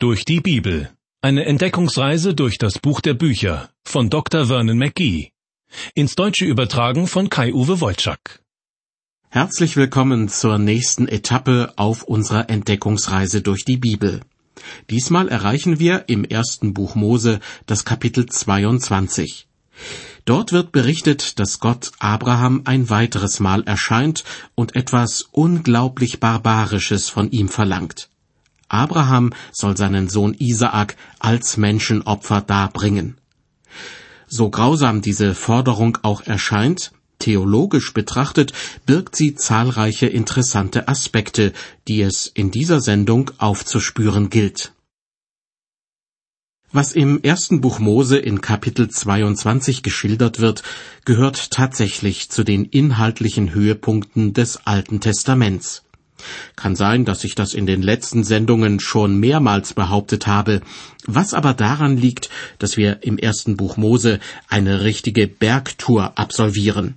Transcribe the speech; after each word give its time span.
Durch 0.00 0.24
die 0.24 0.38
Bibel. 0.38 0.92
Eine 1.22 1.44
Entdeckungsreise 1.46 2.32
durch 2.32 2.56
das 2.56 2.78
Buch 2.78 3.00
der 3.00 3.14
Bücher 3.14 3.68
von 3.82 4.10
Dr. 4.10 4.46
Vernon 4.46 4.78
McGee. 4.78 5.30
Ins 5.92 6.14
Deutsche 6.14 6.44
übertragen 6.44 7.08
von 7.08 7.28
Kai-Uwe 7.28 7.80
Wolczak. 7.80 8.40
Herzlich 9.28 9.76
willkommen 9.76 10.28
zur 10.28 10.58
nächsten 10.58 11.08
Etappe 11.08 11.72
auf 11.74 12.04
unserer 12.04 12.48
Entdeckungsreise 12.48 13.42
durch 13.42 13.64
die 13.64 13.76
Bibel. 13.76 14.20
Diesmal 14.88 15.26
erreichen 15.26 15.80
wir 15.80 16.04
im 16.06 16.22
ersten 16.22 16.74
Buch 16.74 16.94
Mose 16.94 17.40
das 17.66 17.84
Kapitel 17.84 18.26
22. 18.26 19.48
Dort 20.24 20.52
wird 20.52 20.70
berichtet, 20.70 21.40
dass 21.40 21.58
Gott 21.58 21.90
Abraham 21.98 22.62
ein 22.66 22.88
weiteres 22.88 23.40
Mal 23.40 23.64
erscheint 23.64 24.22
und 24.54 24.76
etwas 24.76 25.22
unglaublich 25.32 26.20
Barbarisches 26.20 27.10
von 27.10 27.32
ihm 27.32 27.48
verlangt. 27.48 28.10
Abraham 28.68 29.32
soll 29.52 29.76
seinen 29.76 30.08
Sohn 30.08 30.34
Isaak 30.34 30.96
als 31.18 31.56
Menschenopfer 31.56 32.40
darbringen. 32.40 33.16
So 34.26 34.50
grausam 34.50 35.00
diese 35.00 35.34
Forderung 35.34 35.98
auch 36.02 36.22
erscheint, 36.22 36.92
theologisch 37.18 37.94
betrachtet, 37.94 38.52
birgt 38.86 39.16
sie 39.16 39.34
zahlreiche 39.34 40.06
interessante 40.06 40.86
Aspekte, 40.88 41.52
die 41.88 42.02
es 42.02 42.26
in 42.26 42.50
dieser 42.50 42.80
Sendung 42.80 43.30
aufzuspüren 43.38 44.30
gilt. 44.30 44.72
Was 46.70 46.92
im 46.92 47.22
ersten 47.22 47.62
Buch 47.62 47.78
Mose 47.78 48.18
in 48.18 48.42
Kapitel 48.42 48.90
22 48.90 49.82
geschildert 49.82 50.38
wird, 50.38 50.62
gehört 51.06 51.50
tatsächlich 51.50 52.28
zu 52.28 52.44
den 52.44 52.66
inhaltlichen 52.66 53.54
Höhepunkten 53.54 54.34
des 54.34 54.66
Alten 54.66 55.00
Testaments. 55.00 55.87
Kann 56.56 56.76
sein, 56.76 57.04
dass 57.04 57.24
ich 57.24 57.34
das 57.34 57.54
in 57.54 57.66
den 57.66 57.82
letzten 57.82 58.24
Sendungen 58.24 58.80
schon 58.80 59.18
mehrmals 59.18 59.74
behauptet 59.74 60.26
habe, 60.26 60.60
was 61.06 61.34
aber 61.34 61.54
daran 61.54 61.96
liegt, 61.96 62.30
dass 62.58 62.76
wir 62.76 63.02
im 63.02 63.18
ersten 63.18 63.56
Buch 63.56 63.76
Mose 63.76 64.20
eine 64.48 64.82
richtige 64.82 65.26
Bergtour 65.26 66.12
absolvieren. 66.16 66.96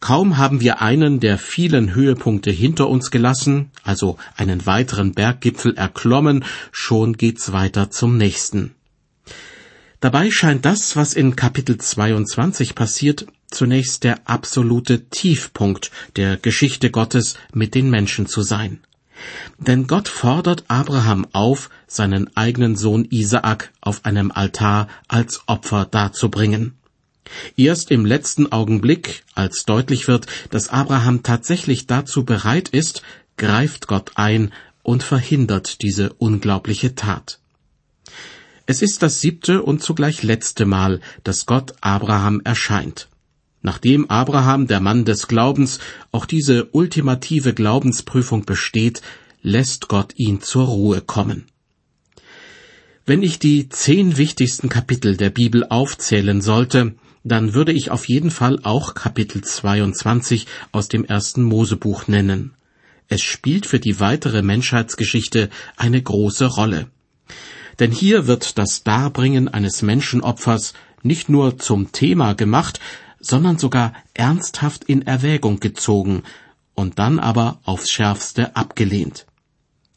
Kaum 0.00 0.36
haben 0.36 0.60
wir 0.60 0.82
einen 0.82 1.20
der 1.20 1.38
vielen 1.38 1.94
Höhepunkte 1.94 2.50
hinter 2.50 2.88
uns 2.88 3.10
gelassen, 3.10 3.70
also 3.82 4.18
einen 4.36 4.66
weiteren 4.66 5.12
Berggipfel 5.12 5.74
erklommen, 5.74 6.44
schon 6.70 7.14
geht's 7.14 7.52
weiter 7.52 7.90
zum 7.90 8.16
nächsten. 8.16 8.74
Dabei 10.00 10.30
scheint 10.30 10.64
das, 10.66 10.94
was 10.94 11.14
in 11.14 11.36
Kapitel 11.36 11.78
22 11.78 12.74
passiert, 12.74 13.26
zunächst 13.50 14.04
der 14.04 14.28
absolute 14.28 15.08
Tiefpunkt 15.08 15.90
der 16.16 16.36
Geschichte 16.36 16.90
Gottes 16.90 17.36
mit 17.52 17.74
den 17.74 17.90
Menschen 17.90 18.26
zu 18.26 18.42
sein. 18.42 18.80
Denn 19.58 19.86
Gott 19.86 20.08
fordert 20.08 20.64
Abraham 20.68 21.26
auf, 21.32 21.70
seinen 21.86 22.36
eigenen 22.36 22.76
Sohn 22.76 23.06
Isaak 23.10 23.72
auf 23.80 24.04
einem 24.04 24.30
Altar 24.30 24.88
als 25.08 25.40
Opfer 25.46 25.86
darzubringen. 25.86 26.74
Erst 27.56 27.90
im 27.90 28.04
letzten 28.04 28.52
Augenblick, 28.52 29.24
als 29.34 29.64
deutlich 29.64 30.06
wird, 30.06 30.26
dass 30.50 30.68
Abraham 30.68 31.22
tatsächlich 31.22 31.86
dazu 31.86 32.24
bereit 32.24 32.68
ist, 32.68 33.02
greift 33.36 33.88
Gott 33.88 34.12
ein 34.14 34.52
und 34.82 35.02
verhindert 35.02 35.82
diese 35.82 36.12
unglaubliche 36.14 36.94
Tat. 36.94 37.40
Es 38.66 38.82
ist 38.82 39.02
das 39.02 39.20
siebte 39.20 39.62
und 39.62 39.82
zugleich 39.82 40.22
letzte 40.22 40.66
Mal, 40.66 41.00
dass 41.24 41.46
Gott 41.46 41.74
Abraham 41.80 42.40
erscheint. 42.44 43.08
Nachdem 43.66 44.08
Abraham, 44.08 44.68
der 44.68 44.78
Mann 44.78 45.04
des 45.04 45.26
Glaubens, 45.26 45.80
auch 46.12 46.24
diese 46.24 46.66
ultimative 46.66 47.52
Glaubensprüfung 47.52 48.44
besteht, 48.44 49.02
lässt 49.42 49.88
Gott 49.88 50.12
ihn 50.14 50.40
zur 50.40 50.66
Ruhe 50.66 51.00
kommen. 51.00 51.46
Wenn 53.06 53.24
ich 53.24 53.40
die 53.40 53.68
zehn 53.68 54.18
wichtigsten 54.18 54.68
Kapitel 54.68 55.16
der 55.16 55.30
Bibel 55.30 55.66
aufzählen 55.68 56.42
sollte, 56.42 56.94
dann 57.24 57.54
würde 57.54 57.72
ich 57.72 57.90
auf 57.90 58.06
jeden 58.06 58.30
Fall 58.30 58.60
auch 58.62 58.94
Kapitel 58.94 59.42
22 59.42 60.46
aus 60.70 60.86
dem 60.86 61.04
ersten 61.04 61.42
Mosebuch 61.42 62.06
nennen. 62.06 62.54
Es 63.08 63.22
spielt 63.22 63.66
für 63.66 63.80
die 63.80 63.98
weitere 63.98 64.42
Menschheitsgeschichte 64.42 65.50
eine 65.76 66.00
große 66.00 66.46
Rolle. 66.46 66.86
Denn 67.80 67.90
hier 67.90 68.28
wird 68.28 68.58
das 68.58 68.84
Darbringen 68.84 69.48
eines 69.48 69.82
Menschenopfers 69.82 70.72
nicht 71.02 71.28
nur 71.28 71.58
zum 71.58 71.90
Thema 71.90 72.34
gemacht, 72.34 72.78
sondern 73.26 73.58
sogar 73.58 73.92
ernsthaft 74.14 74.84
in 74.84 75.06
Erwägung 75.06 75.60
gezogen 75.60 76.22
und 76.74 76.98
dann 76.98 77.18
aber 77.18 77.58
aufs 77.64 77.90
schärfste 77.90 78.54
abgelehnt. 78.54 79.26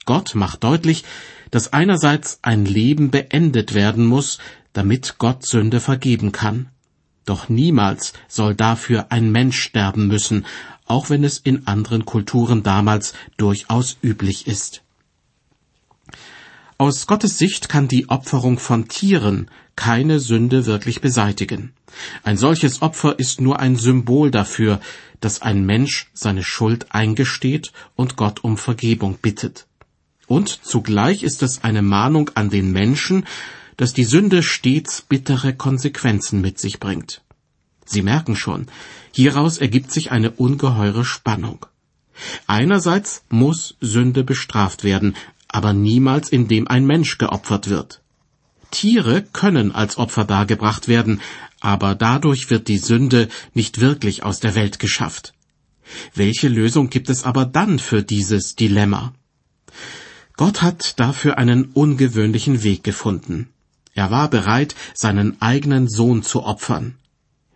Gott 0.05 0.33
macht 0.33 0.63
deutlich, 0.63 1.03
dass 1.51 1.73
einerseits 1.73 2.39
ein 2.41 2.65
Leben 2.65 3.11
beendet 3.11 3.73
werden 3.73 4.05
muss, 4.05 4.39
damit 4.73 5.15
Gott 5.17 5.45
Sünde 5.45 5.79
vergeben 5.79 6.31
kann. 6.31 6.69
Doch 7.25 7.49
niemals 7.49 8.13
soll 8.27 8.55
dafür 8.55 9.11
ein 9.11 9.31
Mensch 9.31 9.59
sterben 9.59 10.07
müssen, 10.07 10.45
auch 10.85 11.09
wenn 11.11 11.23
es 11.23 11.37
in 11.37 11.67
anderen 11.67 12.05
Kulturen 12.05 12.63
damals 12.63 13.13
durchaus 13.37 13.97
üblich 14.01 14.47
ist. 14.47 14.81
Aus 16.81 17.07
Gottes 17.07 17.37
Sicht 17.37 17.67
kann 17.67 17.89
die 17.89 18.07
Opferung 18.07 18.57
von 18.57 18.87
Tieren 18.87 19.51
keine 19.75 20.21
Sünde 20.21 20.65
wirklich 20.65 21.01
beseitigen. 21.01 21.73
Ein 22.23 22.37
solches 22.37 22.81
Opfer 22.81 23.19
ist 23.19 23.41
nur 23.41 23.59
ein 23.59 23.75
Symbol 23.75 24.31
dafür, 24.31 24.79
dass 25.19 25.41
ein 25.41 25.65
Mensch 25.65 26.09
seine 26.13 26.41
Schuld 26.41 26.85
eingesteht 26.95 27.73
und 27.97 28.15
Gott 28.15 28.45
um 28.45 28.55
Vergebung 28.55 29.17
bittet. 29.21 29.67
Und 30.25 30.47
zugleich 30.47 31.23
ist 31.23 31.43
es 31.43 31.65
eine 31.65 31.81
Mahnung 31.81 32.31
an 32.35 32.49
den 32.49 32.71
Menschen, 32.71 33.25
dass 33.75 33.91
die 33.91 34.05
Sünde 34.05 34.41
stets 34.41 35.01
bittere 35.01 35.53
Konsequenzen 35.53 36.39
mit 36.39 36.59
sich 36.59 36.79
bringt. 36.79 37.21
Sie 37.83 38.03
merken 38.03 38.37
schon, 38.37 38.67
hieraus 39.11 39.57
ergibt 39.57 39.91
sich 39.91 40.11
eine 40.11 40.31
ungeheure 40.31 41.03
Spannung. 41.03 41.65
Einerseits 42.47 43.23
muss 43.29 43.75
Sünde 43.81 44.23
bestraft 44.23 44.85
werden, 44.85 45.15
aber 45.49 45.73
niemals 45.73 46.29
indem 46.29 46.67
ein 46.67 46.85
Mensch 46.85 47.17
geopfert 47.17 47.69
wird. 47.69 48.01
Tiere 48.71 49.23
können 49.23 49.73
als 49.73 49.97
Opfer 49.97 50.25
dargebracht 50.25 50.87
werden, 50.87 51.21
aber 51.59 51.95
dadurch 51.95 52.49
wird 52.49 52.67
die 52.67 52.77
Sünde 52.77 53.27
nicht 53.53 53.79
wirklich 53.79 54.23
aus 54.23 54.39
der 54.39 54.55
Welt 54.55 54.79
geschafft. 54.79 55.33
Welche 56.13 56.47
Lösung 56.47 56.89
gibt 56.89 57.09
es 57.09 57.23
aber 57.23 57.45
dann 57.45 57.79
für 57.79 58.03
dieses 58.03 58.55
Dilemma? 58.55 59.13
Gott 60.37 60.61
hat 60.61 60.99
dafür 60.99 61.37
einen 61.37 61.65
ungewöhnlichen 61.65 62.63
Weg 62.63 62.83
gefunden. 62.83 63.49
Er 63.93 64.11
war 64.11 64.29
bereit, 64.29 64.75
seinen 64.93 65.41
eigenen 65.41 65.89
Sohn 65.89 66.23
zu 66.23 66.43
opfern. 66.43 66.95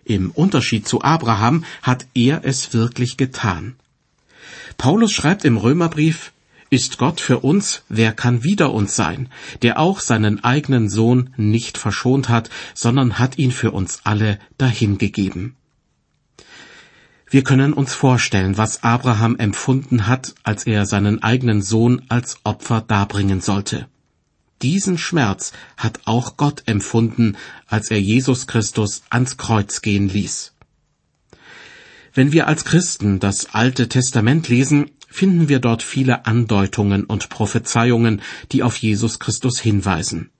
Im 0.03 0.31
Unterschied 0.31 0.87
zu 0.87 1.01
Abraham 1.01 1.63
hat 1.81 2.05
er 2.13 2.43
es 2.43 2.73
wirklich 2.73 3.15
getan. 3.15 3.75
Paulus 4.77 5.13
schreibt 5.13 5.45
im 5.45 5.55
Römerbrief, 5.55 6.33
ist 6.73 6.97
Gott 6.97 7.21
für 7.21 7.39
uns, 7.39 7.83
wer 7.87 8.13
kann 8.13 8.43
wider 8.43 8.73
uns 8.73 8.95
sein, 8.95 9.29
der 9.61 9.79
auch 9.79 9.99
seinen 9.99 10.43
eigenen 10.43 10.89
Sohn 10.89 11.29
nicht 11.37 11.77
verschont 11.77 12.29
hat, 12.29 12.49
sondern 12.73 13.19
hat 13.19 13.37
ihn 13.37 13.51
für 13.51 13.71
uns 13.71 13.99
alle 14.05 14.39
dahingegeben. 14.57 15.55
Wir 17.29 17.43
können 17.43 17.73
uns 17.73 17.93
vorstellen, 17.93 18.57
was 18.57 18.83
Abraham 18.83 19.37
empfunden 19.37 20.07
hat, 20.07 20.33
als 20.41 20.65
er 20.65 20.87
seinen 20.87 21.21
eigenen 21.21 21.61
Sohn 21.61 22.01
als 22.09 22.37
Opfer 22.43 22.81
darbringen 22.81 23.39
sollte. 23.39 23.87
Diesen 24.63 24.97
Schmerz 24.97 25.51
hat 25.77 26.01
auch 26.05 26.37
Gott 26.37 26.63
empfunden, 26.65 27.37
als 27.67 27.91
er 27.91 28.01
Jesus 28.01 28.47
Christus 28.47 29.03
ans 29.11 29.37
Kreuz 29.37 29.81
gehen 29.81 30.09
ließ. 30.09 30.53
Wenn 32.15 32.31
wir 32.31 32.47
als 32.47 32.65
Christen 32.65 33.19
das 33.19 33.53
Alte 33.53 33.89
Testament 33.89 34.47
lesen, 34.47 34.91
finden 35.13 35.47
wir 35.47 35.59
dort 35.59 35.83
viele 35.83 36.25
Andeutungen 36.25 37.03
und 37.03 37.29
Prophezeiungen, 37.29 38.23
die 38.51 38.63
auf 38.63 38.77
Jesus 38.77 39.19
Christus 39.19 39.59
hinweisen. 39.59 40.31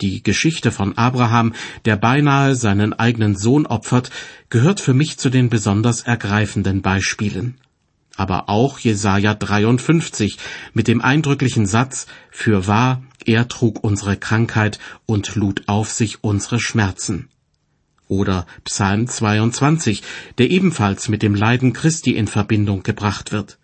Die 0.00 0.24
Geschichte 0.24 0.72
von 0.72 0.98
Abraham, 0.98 1.54
der 1.84 1.96
beinahe 1.96 2.56
seinen 2.56 2.92
eigenen 2.92 3.36
Sohn 3.36 3.64
opfert, 3.64 4.10
gehört 4.50 4.80
für 4.80 4.92
mich 4.92 5.18
zu 5.18 5.30
den 5.30 5.50
besonders 5.50 6.02
ergreifenden 6.02 6.82
Beispielen. 6.82 7.58
Aber 8.16 8.48
auch 8.48 8.80
Jesaja 8.80 9.34
53 9.34 10.36
mit 10.74 10.88
dem 10.88 11.00
eindrücklichen 11.00 11.66
Satz, 11.66 12.08
für 12.32 12.66
wahr, 12.66 13.04
er 13.24 13.46
trug 13.46 13.84
unsere 13.84 14.16
Krankheit 14.16 14.80
und 15.06 15.36
lud 15.36 15.62
auf 15.68 15.92
sich 15.92 16.24
unsere 16.24 16.58
Schmerzen. 16.58 17.28
Oder 18.08 18.46
Psalm 18.64 19.06
22, 19.06 20.02
der 20.38 20.50
ebenfalls 20.50 21.08
mit 21.08 21.22
dem 21.22 21.36
Leiden 21.36 21.72
Christi 21.72 22.16
in 22.16 22.26
Verbindung 22.26 22.82
gebracht 22.82 23.30
wird. 23.30 23.58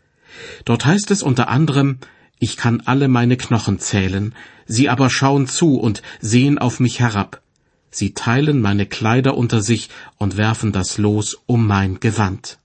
Dort 0.65 0.85
heißt 0.85 1.11
es 1.11 1.23
unter 1.23 1.49
anderem, 1.49 1.99
ich 2.39 2.57
kann 2.57 2.83
alle 2.85 3.09
meine 3.09 3.37
Knochen 3.37 3.79
zählen, 3.79 4.35
sie 4.67 4.89
aber 4.89 5.11
schauen 5.11 5.47
zu 5.47 5.77
und 5.77 6.03
sehen 6.21 6.59
auf 6.59 6.81
mich 6.81 7.01
herab. 7.01 7.43
Sie 7.91 8.13
teilen 8.13 8.61
meine 8.61 8.87
Kleider 8.87 9.37
unter 9.37 9.63
sich 9.63 9.89
und 10.19 10.37
werfen 10.37 10.73
das 10.73 10.99
Los 10.99 11.39
um 11.47 11.67
mein 11.67 12.01
Gewand. 12.01 12.59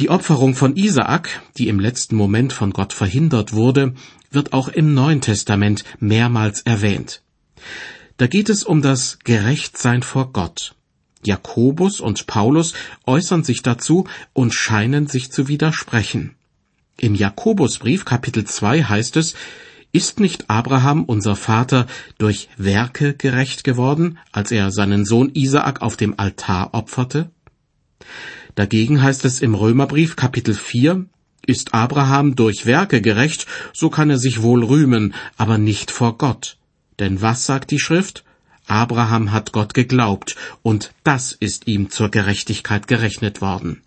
Die 0.00 0.10
Opferung 0.10 0.56
von 0.56 0.76
Isaak, 0.76 1.40
die 1.56 1.68
im 1.68 1.78
letzten 1.78 2.16
Moment 2.16 2.52
von 2.52 2.72
Gott 2.72 2.92
verhindert 2.92 3.52
wurde, 3.52 3.94
wird 4.32 4.52
auch 4.52 4.66
im 4.66 4.92
Neuen 4.92 5.20
Testament 5.20 5.84
mehrmals 6.00 6.62
erwähnt. 6.62 7.22
Da 8.16 8.26
geht 8.26 8.48
es 8.48 8.64
um 8.64 8.82
das 8.82 9.20
Gerechtsein 9.22 10.02
vor 10.02 10.32
Gott. 10.32 10.74
Jakobus 11.26 12.00
und 12.00 12.26
Paulus 12.26 12.74
äußern 13.06 13.44
sich 13.44 13.62
dazu 13.62 14.06
und 14.32 14.54
scheinen 14.54 15.06
sich 15.06 15.30
zu 15.30 15.48
widersprechen. 15.48 16.34
Im 16.96 17.14
Jakobusbrief 17.14 18.04
Kapitel 18.04 18.44
2 18.44 18.84
heißt 18.84 19.16
es, 19.16 19.34
ist 19.92 20.18
nicht 20.18 20.50
Abraham, 20.50 21.04
unser 21.04 21.36
Vater, 21.36 21.86
durch 22.18 22.48
Werke 22.56 23.14
gerecht 23.14 23.62
geworden, 23.62 24.18
als 24.32 24.50
er 24.50 24.72
seinen 24.72 25.04
Sohn 25.04 25.30
Isaak 25.34 25.82
auf 25.82 25.96
dem 25.96 26.18
Altar 26.18 26.74
opferte? 26.74 27.30
Dagegen 28.56 29.02
heißt 29.02 29.24
es 29.24 29.40
im 29.40 29.54
Römerbrief 29.54 30.16
Kapitel 30.16 30.54
4, 30.54 31.06
ist 31.46 31.74
Abraham 31.74 32.34
durch 32.34 32.66
Werke 32.66 33.00
gerecht, 33.02 33.46
so 33.72 33.90
kann 33.90 34.10
er 34.10 34.18
sich 34.18 34.42
wohl 34.42 34.64
rühmen, 34.64 35.14
aber 35.36 35.58
nicht 35.58 35.90
vor 35.90 36.18
Gott. 36.18 36.56
Denn 36.98 37.22
was 37.22 37.46
sagt 37.46 37.70
die 37.70 37.80
Schrift? 37.80 38.24
Abraham 38.66 39.32
hat 39.32 39.52
Gott 39.52 39.74
geglaubt, 39.74 40.36
und 40.62 40.92
das 41.04 41.32
ist 41.32 41.66
ihm 41.66 41.90
zur 41.90 42.10
Gerechtigkeit 42.10 42.86
gerechnet 42.86 43.40
worden. 43.40 43.82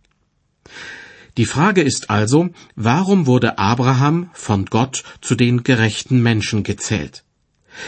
Die 1.38 1.46
Frage 1.46 1.82
ist 1.82 2.10
also, 2.10 2.50
warum 2.76 3.28
wurde 3.28 3.58
Abraham 3.58 4.30
von 4.34 4.66
Gott 4.66 5.04
zu 5.22 5.36
den 5.36 5.64
gerechten 5.64 6.22
Menschen 6.22 6.64
gezählt? 6.64 7.24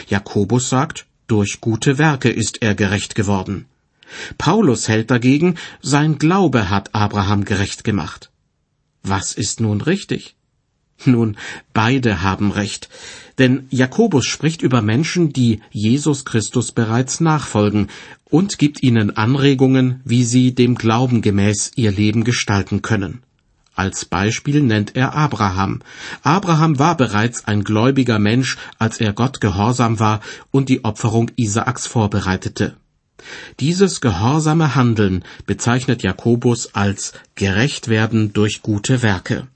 Jakobus 0.08 0.68
sagt, 0.68 1.06
durch 1.26 1.60
gute 1.60 1.98
Werke 1.98 2.30
ist 2.30 2.62
er 2.62 2.74
gerecht 2.74 3.14
geworden. 3.14 3.66
Paulus 4.38 4.88
hält 4.88 5.10
dagegen, 5.10 5.56
sein 5.80 6.18
Glaube 6.18 6.70
hat 6.70 6.94
Abraham 6.94 7.44
gerecht 7.44 7.84
gemacht. 7.84 8.30
Was 9.02 9.34
ist 9.34 9.60
nun 9.60 9.80
richtig? 9.80 10.36
Nun, 11.04 11.36
beide 11.72 12.22
haben 12.22 12.50
recht, 12.50 12.88
denn 13.38 13.66
Jakobus 13.70 14.26
spricht 14.26 14.60
über 14.60 14.82
Menschen, 14.82 15.32
die 15.32 15.60
Jesus 15.70 16.24
Christus 16.24 16.72
bereits 16.72 17.20
nachfolgen 17.20 17.88
und 18.28 18.58
gibt 18.58 18.82
ihnen 18.82 19.16
Anregungen, 19.16 20.00
wie 20.04 20.24
sie 20.24 20.54
dem 20.54 20.74
Glauben 20.74 21.22
gemäß 21.22 21.72
ihr 21.76 21.90
Leben 21.90 22.24
gestalten 22.24 22.82
können. 22.82 23.22
Als 23.74 24.04
Beispiel 24.04 24.60
nennt 24.60 24.94
er 24.94 25.14
Abraham. 25.14 25.80
Abraham 26.22 26.78
war 26.78 26.98
bereits 26.98 27.46
ein 27.46 27.64
gläubiger 27.64 28.18
Mensch, 28.18 28.58
als 28.78 29.00
er 29.00 29.14
Gott 29.14 29.40
gehorsam 29.40 29.98
war 29.98 30.20
und 30.50 30.68
die 30.68 30.84
Opferung 30.84 31.30
Isaaks 31.36 31.86
vorbereitete. 31.86 32.76
Dieses 33.58 34.02
gehorsame 34.02 34.74
Handeln 34.74 35.24
bezeichnet 35.46 36.02
Jakobus 36.02 36.74
als 36.74 37.14
gerecht 37.36 37.88
werden 37.88 38.34
durch 38.34 38.60
gute 38.60 39.02
Werke. 39.02 39.46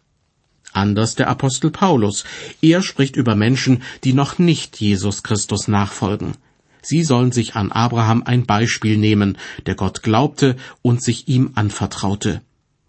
Anders 0.75 1.15
der 1.15 1.29
Apostel 1.29 1.71
Paulus. 1.71 2.25
Er 2.61 2.83
spricht 2.83 3.17
über 3.17 3.35
Menschen, 3.35 3.83
die 4.03 4.13
noch 4.13 4.39
nicht 4.39 4.81
Jesus 4.81 5.23
Christus 5.23 5.69
nachfolgen. 5.69 6.35
Sie 6.83 7.03
sollen 7.03 7.33
sich 7.33 7.57
an 7.57 7.73
Abraham 7.73 8.23
ein 8.25 8.45
Beispiel 8.45 8.99
nehmen, 8.99 9.39
der 9.65 9.75
Gott 9.75 10.03
glaubte 10.03 10.57
und 10.83 11.03
sich 11.03 11.29
ihm 11.29 11.53
anvertraute. 11.55 12.43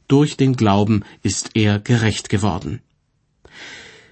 Durch 0.08 0.36
den 0.36 0.56
Glauben 0.56 1.04
ist 1.24 1.52
er 1.54 1.80
gerecht 1.80 2.30
geworden. 2.30 2.82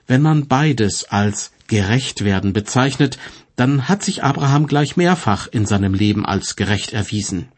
Wenn 0.08 0.22
man 0.22 0.48
beides 0.48 1.06
als 1.06 1.52
gerecht 1.68 2.24
werden 2.24 2.54
bezeichnet, 2.54 3.18
dann 3.56 3.88
hat 3.90 4.04
sich 4.04 4.24
Abraham 4.24 4.68
gleich 4.68 4.98
mehrfach 4.98 5.48
in 5.48 5.66
seinem 5.66 5.94
Leben 5.94 6.26
als 6.26 6.56
gerecht 6.56 6.94
erwiesen. 6.94 7.50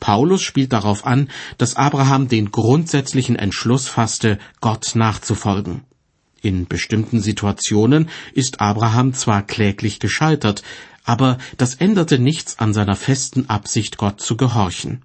Paulus 0.00 0.42
spielt 0.42 0.72
darauf 0.72 1.04
an, 1.04 1.28
dass 1.58 1.76
Abraham 1.76 2.28
den 2.28 2.50
grundsätzlichen 2.50 3.36
Entschluss 3.36 3.88
fasste, 3.88 4.38
Gott 4.60 4.92
nachzufolgen. 4.94 5.82
In 6.40 6.66
bestimmten 6.66 7.20
Situationen 7.20 8.08
ist 8.32 8.60
Abraham 8.60 9.12
zwar 9.12 9.42
kläglich 9.42 9.98
gescheitert, 9.98 10.62
aber 11.04 11.38
das 11.56 11.74
änderte 11.74 12.18
nichts 12.18 12.58
an 12.58 12.72
seiner 12.72 12.96
festen 12.96 13.48
Absicht, 13.48 13.98
Gott 13.98 14.20
zu 14.20 14.36
gehorchen. 14.36 15.02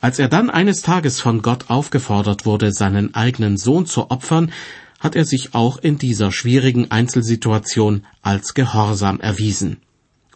Als 0.00 0.18
er 0.18 0.28
dann 0.28 0.50
eines 0.50 0.82
Tages 0.82 1.20
von 1.20 1.42
Gott 1.42 1.68
aufgefordert 1.68 2.44
wurde, 2.44 2.72
seinen 2.72 3.14
eigenen 3.14 3.56
Sohn 3.56 3.86
zu 3.86 4.10
opfern, 4.10 4.52
hat 5.00 5.16
er 5.16 5.24
sich 5.24 5.54
auch 5.54 5.78
in 5.78 5.98
dieser 5.98 6.32
schwierigen 6.32 6.90
Einzelsituation 6.90 8.06
als 8.22 8.54
gehorsam 8.54 9.20
erwiesen. 9.20 9.78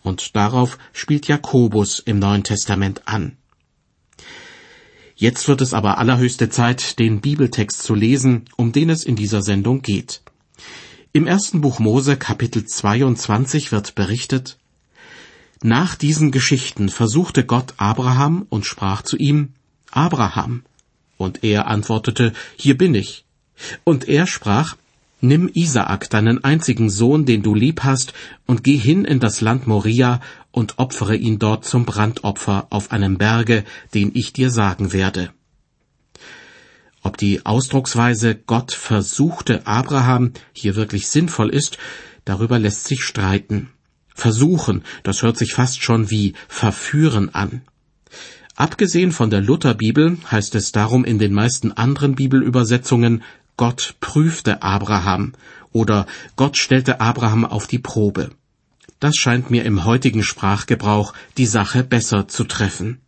Und 0.02 0.35
darauf 0.37 0.79
spielt 0.93 1.29
Jakobus 1.29 1.99
im 1.99 2.19
Neuen 2.19 2.44
Testament 2.44 3.06
an. 3.06 3.37
Jetzt 5.14 5.49
wird 5.49 5.61
es 5.61 5.75
aber 5.75 5.99
allerhöchste 5.99 6.49
Zeit, 6.49 6.99
den 6.99 7.20
Bibeltext 7.20 7.82
zu 7.82 7.94
lesen, 7.94 8.47
um 8.56 8.73
den 8.73 8.88
es 8.88 9.05
in 9.05 9.17
dieser 9.17 9.43
Sendung 9.43 9.82
geht. 9.82 10.23
Im 11.12 11.26
ersten 11.26 11.61
Buch 11.61 11.79
Mose 11.79 12.17
Kapitel 12.17 12.64
22 12.64 13.73
wird 13.73 13.94
berichtet, 13.94 14.56
Nach 15.62 15.94
diesen 15.94 16.31
Geschichten 16.31 16.88
versuchte 16.88 17.44
Gott 17.44 17.75
Abraham 17.76 18.46
und 18.49 18.64
sprach 18.64 19.03
zu 19.03 19.19
ihm, 19.19 19.53
Abraham. 19.91 20.62
Und 21.19 21.44
er 21.44 21.67
antwortete, 21.67 22.32
Hier 22.56 22.79
bin 22.79 22.94
ich. 22.94 23.26
Und 23.85 24.08
er 24.08 24.26
sprach, 24.26 24.76
Nimm 25.20 25.50
Isaak, 25.52 26.08
deinen 26.08 26.43
einzigen 26.44 26.88
Sohn, 26.88 27.26
den 27.26 27.43
du 27.43 27.55
lieb 27.55 27.82
hast, 27.84 28.14
und 28.46 28.64
geh 28.64 28.76
hin 28.76 29.05
in 29.05 29.20
das 29.20 29.40
Land 29.40 29.67
Moria 29.67 30.20
und 30.50 30.78
opfere 30.78 31.14
ihn 31.14 31.38
dort 31.38 31.64
zum 31.64 31.84
Brandopfer 31.84 32.67
auf 32.70 32.90
einem 32.90 33.19
Berge, 33.19 33.64
den 33.94 34.12
ich 34.14 34.32
dir 34.32 34.50
sagen 34.50 34.93
werde. 34.93 35.31
Ob 37.02 37.17
die 37.17 37.44
Ausdrucksweise 37.44 38.34
Gott 38.34 38.72
versuchte 38.72 39.67
Abraham 39.67 40.32
hier 40.52 40.76
wirklich 40.76 41.08
sinnvoll 41.08 41.50
ist, 41.50 41.78
darüber 42.25 42.58
lässt 42.58 42.84
sich 42.84 43.05
streiten. 43.05 43.70
Versuchen, 44.14 44.84
das 45.02 45.22
hört 45.22 45.38
sich 45.38 45.55
fast 45.55 45.82
schon 45.82 46.11
wie 46.11 46.34
verführen 46.49 47.34
an. 47.34 47.62
Abgesehen 48.56 49.12
von 49.12 49.31
der 49.31 49.40
Lutherbibel 49.40 50.19
heißt 50.31 50.55
es 50.55 50.72
darum 50.72 51.06
in 51.06 51.19
den 51.19 51.32
meisten 51.32 51.72
anderen 51.72 52.14
Bibelübersetzungen 52.14 53.22
Gott 53.61 53.97
prüfte 54.01 54.62
Abraham 54.62 55.35
oder 55.71 56.07
Gott 56.35 56.57
stellte 56.57 56.99
Abraham 56.99 57.45
auf 57.45 57.67
die 57.67 57.79
Probe. 57.79 58.31
Das 59.01 59.17
scheint 59.17 59.51
mir 59.51 59.67
im 59.67 59.85
heutigen 59.85 60.23
Sprachgebrauch 60.23 61.12
die 61.37 61.45
Sache 61.45 61.85
besser 61.85 62.27
zu 62.27 62.45
treffen. 62.45 63.03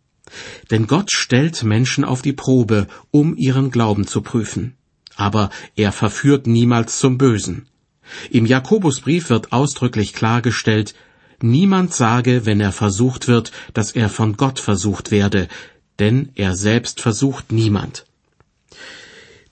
Denn 0.69 0.85
Gott 0.85 1.11
stellt 1.11 1.63
Menschen 1.63 2.05
auf 2.05 2.21
die 2.21 2.33
Probe, 2.33 2.85
um 3.09 3.35
ihren 3.35 3.71
Glauben 3.71 4.05
zu 4.05 4.21
prüfen. 4.21 4.75
Aber 5.15 5.49
er 5.75 5.91
verführt 5.91 6.45
niemals 6.45 6.99
zum 6.99 7.17
Bösen. 7.17 7.65
Im 8.29 8.45
Jakobusbrief 8.45 9.31
wird 9.31 9.53
ausdrücklich 9.53 10.13
klargestellt, 10.13 10.93
niemand 11.41 11.95
sage, 11.95 12.45
wenn 12.45 12.59
er 12.59 12.71
versucht 12.71 13.27
wird, 13.27 13.51
dass 13.73 13.93
er 13.93 14.07
von 14.07 14.37
Gott 14.37 14.59
versucht 14.59 15.09
werde, 15.09 15.47
denn 15.97 16.29
er 16.35 16.55
selbst 16.55 17.01
versucht 17.01 17.51
niemand. 17.51 18.05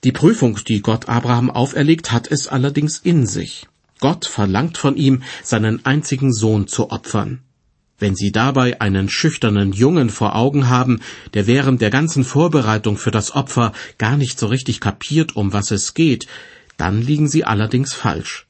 Die 0.04 0.12
Prüfung, 0.12 0.58
die 0.66 0.82
Gott 0.82 1.08
Abraham 1.08 1.48
auferlegt, 1.48 2.10
hat 2.10 2.28
es 2.28 2.48
allerdings 2.48 2.98
in 2.98 3.24
sich. 3.24 3.68
Gott 4.00 4.26
verlangt 4.26 4.76
von 4.76 4.96
ihm, 4.96 5.22
seinen 5.44 5.86
einzigen 5.86 6.32
Sohn 6.32 6.66
zu 6.66 6.90
opfern. 6.90 7.42
Wenn 8.00 8.16
Sie 8.16 8.32
dabei 8.32 8.80
einen 8.80 9.08
schüchternen 9.08 9.72
Jungen 9.72 10.10
vor 10.10 10.34
Augen 10.34 10.68
haben, 10.68 10.98
der 11.34 11.46
während 11.46 11.80
der 11.80 11.90
ganzen 11.90 12.24
Vorbereitung 12.24 12.96
für 12.96 13.12
das 13.12 13.36
Opfer 13.36 13.72
gar 13.96 14.16
nicht 14.16 14.40
so 14.40 14.48
richtig 14.48 14.80
kapiert, 14.80 15.36
um 15.36 15.52
was 15.52 15.70
es 15.70 15.94
geht, 15.94 16.26
dann 16.76 17.00
liegen 17.00 17.28
Sie 17.28 17.44
allerdings 17.44 17.94
falsch. 17.94 18.48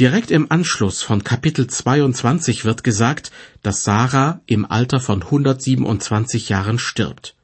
Direkt 0.00 0.32
im 0.32 0.50
Anschluss 0.50 1.00
von 1.00 1.22
Kapitel 1.22 1.68
22 1.68 2.64
wird 2.64 2.82
gesagt, 2.82 3.30
dass 3.62 3.84
Sarah 3.84 4.40
im 4.46 4.68
Alter 4.68 4.98
von 4.98 5.22
127 5.22 6.48
Jahren 6.48 6.80
stirbt. 6.80 7.36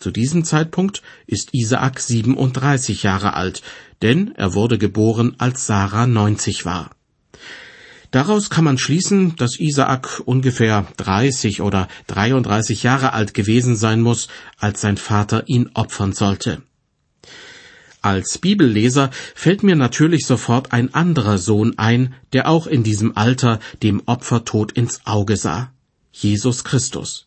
Zu 0.00 0.10
diesem 0.10 0.44
Zeitpunkt 0.44 1.02
ist 1.26 1.50
Isaak 1.52 2.00
37 2.00 3.02
Jahre 3.02 3.34
alt, 3.34 3.62
denn 4.00 4.34
er 4.34 4.54
wurde 4.54 4.78
geboren, 4.78 5.34
als 5.36 5.66
Sarah 5.66 6.06
90 6.06 6.64
war. 6.64 6.90
Daraus 8.10 8.48
kann 8.48 8.64
man 8.64 8.78
schließen, 8.78 9.36
dass 9.36 9.60
Isaak 9.60 10.22
ungefähr 10.24 10.86
30 10.96 11.60
oder 11.60 11.86
33 12.06 12.82
Jahre 12.82 13.12
alt 13.12 13.34
gewesen 13.34 13.76
sein 13.76 14.00
muss, 14.00 14.28
als 14.56 14.80
sein 14.80 14.96
Vater 14.96 15.44
ihn 15.46 15.68
opfern 15.74 16.14
sollte. 16.14 16.62
Als 18.00 18.38
Bibelleser 18.38 19.10
fällt 19.34 19.62
mir 19.62 19.76
natürlich 19.76 20.26
sofort 20.26 20.72
ein 20.72 20.94
anderer 20.94 21.36
Sohn 21.36 21.78
ein, 21.78 22.14
der 22.32 22.48
auch 22.48 22.66
in 22.66 22.82
diesem 22.82 23.18
Alter 23.18 23.60
dem 23.82 24.02
Opfertod 24.06 24.72
ins 24.72 25.04
Auge 25.04 25.36
sah. 25.36 25.70
Jesus 26.10 26.64
Christus. 26.64 27.26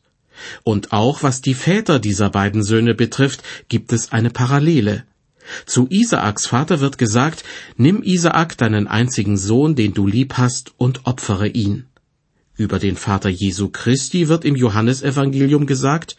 Und 0.64 0.92
auch 0.92 1.24
was 1.24 1.42
die 1.42 1.54
Väter 1.54 2.00
dieser 2.00 2.30
beiden 2.30 2.64
Söhne 2.64 2.94
betrifft, 2.96 3.44
gibt 3.70 3.94
es 3.94 4.12
eine 4.12 4.30
Parallele. 4.30 5.06
Zu 5.66 5.88
Isaaks 5.90 6.46
Vater 6.46 6.80
wird 6.80 6.98
gesagt, 6.98 7.44
nimm 7.76 8.02
Isaak 8.02 8.58
deinen 8.58 8.88
einzigen 8.88 9.38
Sohn, 9.38 9.76
den 9.76 9.94
du 9.94 10.08
lieb 10.08 10.36
hast, 10.38 10.74
und 10.78 11.06
opfere 11.06 11.48
ihn. 11.48 11.86
Über 12.56 12.80
den 12.80 12.96
Vater 12.96 13.30
Jesu 13.30 13.70
Christi 13.70 14.28
wird 14.28 14.46
im 14.46 14.56
Johannesevangelium 14.56 15.66
gesagt, 15.66 16.16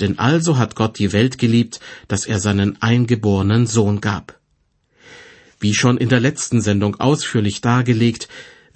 denn 0.00 0.18
also 0.18 0.58
hat 0.58 0.76
Gott 0.76 0.98
die 0.98 1.12
Welt 1.12 1.38
geliebt, 1.38 1.80
dass 2.06 2.26
er 2.26 2.38
seinen 2.38 2.80
eingeborenen 2.82 3.66
Sohn 3.66 4.00
gab. 4.00 4.38
Wie 5.58 5.74
schon 5.74 5.98
in 5.98 6.08
der 6.08 6.20
letzten 6.20 6.60
Sendung 6.60 7.00
ausführlich 7.00 7.60
dargelegt, 7.60 8.28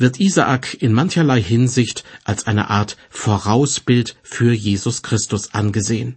wird 0.02 0.20
Isaak 0.20 0.74
in 0.82 0.92
mancherlei 0.92 1.40
Hinsicht 1.40 2.04
als 2.24 2.46
eine 2.46 2.68
Art 2.68 2.98
Vorausbild 3.08 4.16
für 4.22 4.52
Jesus 4.52 5.02
Christus 5.02 5.54
angesehen. 5.54 6.16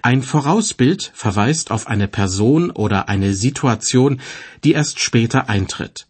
Ein 0.00 0.22
Vorausbild 0.22 1.12
verweist 1.14 1.70
auf 1.70 1.86
eine 1.86 2.08
Person 2.08 2.70
oder 2.70 3.08
eine 3.08 3.34
Situation, 3.34 4.20
die 4.64 4.72
erst 4.72 5.00
später 5.00 5.48
eintritt. 5.48 6.06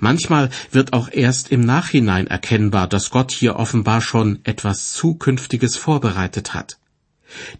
Manchmal 0.00 0.50
wird 0.70 0.92
auch 0.92 1.08
erst 1.10 1.50
im 1.50 1.60
Nachhinein 1.60 2.26
erkennbar, 2.26 2.88
dass 2.88 3.10
Gott 3.10 3.30
hier 3.30 3.56
offenbar 3.56 4.00
schon 4.00 4.40
etwas 4.44 4.92
Zukünftiges 4.92 5.76
vorbereitet 5.76 6.54
hat. 6.54 6.78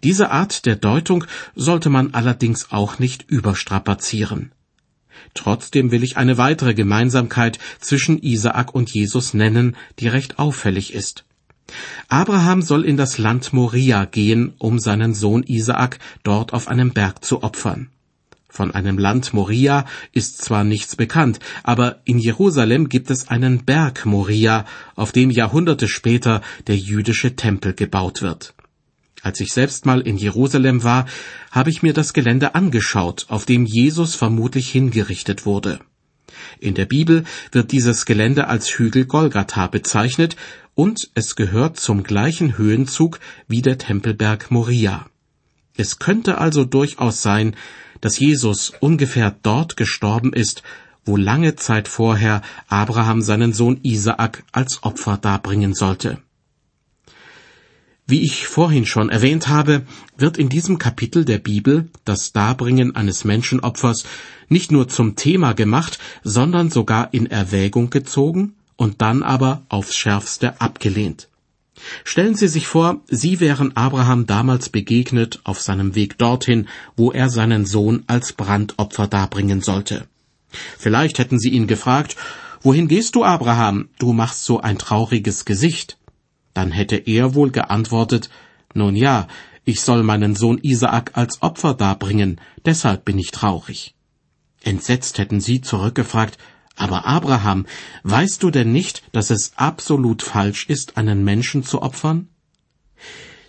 Diese 0.03 0.29
Art 0.31 0.65
der 0.65 0.75
Deutung 0.75 1.25
sollte 1.55 1.89
man 1.89 2.13
allerdings 2.13 2.71
auch 2.71 2.99
nicht 2.99 3.23
überstrapazieren. 3.29 4.51
Trotzdem 5.33 5.91
will 5.91 6.03
ich 6.03 6.17
eine 6.17 6.37
weitere 6.37 6.73
Gemeinsamkeit 6.73 7.59
zwischen 7.79 8.17
Isaak 8.21 8.73
und 8.73 8.93
Jesus 8.93 9.33
nennen, 9.33 9.75
die 9.99 10.07
recht 10.07 10.39
auffällig 10.39 10.93
ist. 10.93 11.25
Abraham 12.09 12.61
soll 12.61 12.85
in 12.85 12.97
das 12.97 13.17
Land 13.17 13.53
Moria 13.53 14.05
gehen, 14.05 14.53
um 14.57 14.79
seinen 14.79 15.13
Sohn 15.13 15.43
Isaak 15.43 15.99
dort 16.23 16.53
auf 16.53 16.67
einem 16.67 16.91
Berg 16.91 17.23
zu 17.23 17.43
opfern. 17.43 17.89
Von 18.49 18.69
einem 18.69 18.99
Land 18.99 19.33
Moria 19.33 19.85
ist 20.11 20.43
zwar 20.43 20.63
nichts 20.63 20.95
bekannt, 20.95 21.39
aber 21.63 22.01
in 22.05 22.19
Jerusalem 22.19 22.87
gibt 22.87 23.09
es 23.09 23.27
einen 23.27 23.65
Berg 23.65 24.05
Moria, 24.05 24.65
auf 24.95 25.11
dem 25.11 25.31
Jahrhunderte 25.31 25.87
später 25.87 26.41
der 26.67 26.77
jüdische 26.77 27.35
Tempel 27.35 27.73
gebaut 27.73 28.21
wird. 28.21 28.53
Als 29.23 29.39
ich 29.39 29.53
selbst 29.53 29.85
mal 29.85 30.01
in 30.01 30.17
Jerusalem 30.17 30.83
war, 30.83 31.05
habe 31.49 31.69
ich 31.69 31.81
mir 31.81 31.93
das 31.93 32.11
Gelände 32.11 32.55
angeschaut, 32.55 33.25
auf 33.29 33.45
dem 33.45 33.65
Jesus 33.65 34.15
vermutlich 34.15 34.69
hingerichtet 34.69 35.45
wurde. 35.45 35.79
In 36.59 36.73
der 36.73 36.85
Bibel 36.85 37.23
wird 37.53 37.71
dieses 37.71 38.05
Gelände 38.05 38.49
als 38.49 38.67
Hügel 38.77 39.05
Golgatha 39.05 39.67
bezeichnet 39.67 40.35
und 40.75 41.09
es 41.13 41.37
gehört 41.37 41.79
zum 41.79 42.03
gleichen 42.03 42.57
Höhenzug 42.57 43.21
wie 43.47 43.61
der 43.61 43.77
Tempelberg 43.77 44.51
Moria. 44.51 45.05
Es 45.77 45.99
könnte 45.99 46.37
also 46.39 46.65
durchaus 46.65 47.21
sein, 47.21 47.55
dass 48.01 48.19
Jesus 48.19 48.73
ungefähr 48.81 49.33
dort 49.41 49.77
gestorben 49.77 50.33
ist, 50.33 50.63
wo 51.05 51.15
lange 51.15 51.55
Zeit 51.55 51.87
vorher 51.87 52.41
Abraham 52.67 53.21
seinen 53.21 53.53
Sohn 53.53 53.79
Isaak 53.83 54.43
als 54.51 54.83
Opfer 54.83 55.17
darbringen 55.17 55.73
sollte. 55.73 56.17
Wie 58.05 58.21
ich 58.21 58.47
vorhin 58.47 58.85
schon 58.85 59.09
erwähnt 59.09 59.47
habe, 59.47 59.83
wird 60.17 60.37
in 60.37 60.49
diesem 60.49 60.77
Kapitel 60.77 61.23
der 61.23 61.37
Bibel 61.37 61.89
das 62.03 62.33
Darbringen 62.33 62.95
eines 62.95 63.23
Menschenopfers 63.23 64.03
nicht 64.49 64.71
nur 64.71 64.89
zum 64.89 65.15
Thema 65.15 65.53
gemacht, 65.53 65.99
sondern 66.23 66.69
sogar 66.69 67.13
in 67.13 67.27
Erwägung 67.27 67.89
gezogen 67.89 68.55
und 68.75 69.01
dann 69.01 69.23
aber 69.23 69.63
aufs 69.69 69.95
schärfste 69.95 70.59
abgelehnt. 70.59 71.29
Stellen 72.03 72.35
Sie 72.35 72.49
sich 72.49 72.67
vor, 72.67 73.01
Sie 73.07 73.39
wären 73.39 73.75
Abraham 73.77 74.25
damals 74.25 74.69
begegnet 74.69 75.39
auf 75.45 75.61
seinem 75.61 75.95
Weg 75.95 76.17
dorthin, 76.17 76.67
wo 76.97 77.11
er 77.11 77.29
seinen 77.29 77.65
Sohn 77.65 78.03
als 78.07 78.33
Brandopfer 78.33 79.07
darbringen 79.07 79.61
sollte. 79.61 80.07
Vielleicht 80.77 81.19
hätten 81.19 81.39
Sie 81.39 81.49
ihn 81.49 81.67
gefragt, 81.67 82.15
Wohin 82.61 82.87
gehst 82.87 83.15
du, 83.15 83.25
Abraham? 83.25 83.89
Du 83.99 84.13
machst 84.13 84.45
so 84.45 84.61
ein 84.61 84.77
trauriges 84.77 85.43
Gesicht. 85.43 85.97
Dann 86.53 86.71
hätte 86.71 86.95
er 86.95 87.35
wohl 87.35 87.51
geantwortet, 87.51 88.29
Nun 88.73 88.95
ja, 88.95 89.27
ich 89.65 89.81
soll 89.81 90.03
meinen 90.03 90.35
Sohn 90.35 90.57
Isaak 90.57 91.11
als 91.15 91.41
Opfer 91.41 91.73
darbringen, 91.73 92.41
deshalb 92.65 93.05
bin 93.05 93.17
ich 93.17 93.31
traurig. 93.31 93.95
Entsetzt 94.61 95.19
hätten 95.19 95.39
sie 95.39 95.61
zurückgefragt, 95.61 96.37
aber 96.75 97.05
Abraham, 97.05 97.65
weißt 98.03 98.41
du 98.43 98.49
denn 98.49 98.71
nicht, 98.71 99.03
dass 99.11 99.29
es 99.29 99.53
absolut 99.55 100.21
falsch 100.21 100.67
ist, 100.67 100.97
einen 100.97 101.23
Menschen 101.23 101.63
zu 101.63 101.81
opfern? 101.81 102.27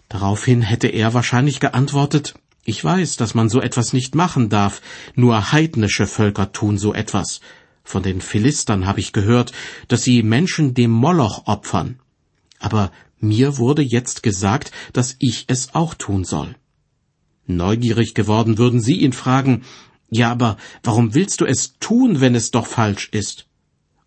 Daraufhin 0.09 0.63
hätte 0.63 0.89
er 0.89 1.15
wahrscheinlich 1.15 1.59
geantwortet, 1.59 2.35
ich 2.67 2.83
weiß, 2.83 3.17
dass 3.17 3.35
man 3.35 3.49
so 3.49 3.61
etwas 3.61 3.93
nicht 3.93 4.15
machen 4.15 4.49
darf, 4.49 4.81
nur 5.15 5.53
heidnische 5.53 6.07
Völker 6.07 6.53
tun 6.53 6.79
so 6.79 6.95
etwas. 6.95 7.41
Von 7.83 8.03
den 8.03 8.21
Philistern 8.23 8.87
habe 8.87 9.01
ich 9.01 9.13
gehört, 9.13 9.53
dass 9.89 10.03
sie 10.03 10.23
Menschen 10.23 10.73
dem 10.73 10.91
Moloch 10.91 11.47
opfern 11.47 11.99
aber 12.59 12.93
mir 13.21 13.59
wurde 13.59 13.83
jetzt 13.83 14.23
gesagt, 14.23 14.71
dass 14.93 15.17
ich 15.19 15.45
es 15.49 15.75
auch 15.75 15.95
tun 15.95 16.25
soll. 16.25 16.55
Neugierig 17.47 18.15
geworden 18.15 18.59
würden 18.59 18.81
Sie 18.81 19.01
ihn 19.01 19.13
fragen, 19.13 19.63
ja, 20.11 20.31
aber 20.31 20.57
warum 20.83 21.15
willst 21.15 21.41
du 21.41 21.45
es 21.45 21.79
tun, 21.79 22.21
wenn 22.21 22.35
es 22.35 22.51
doch 22.51 22.67
falsch 22.67 23.09
ist? 23.13 23.47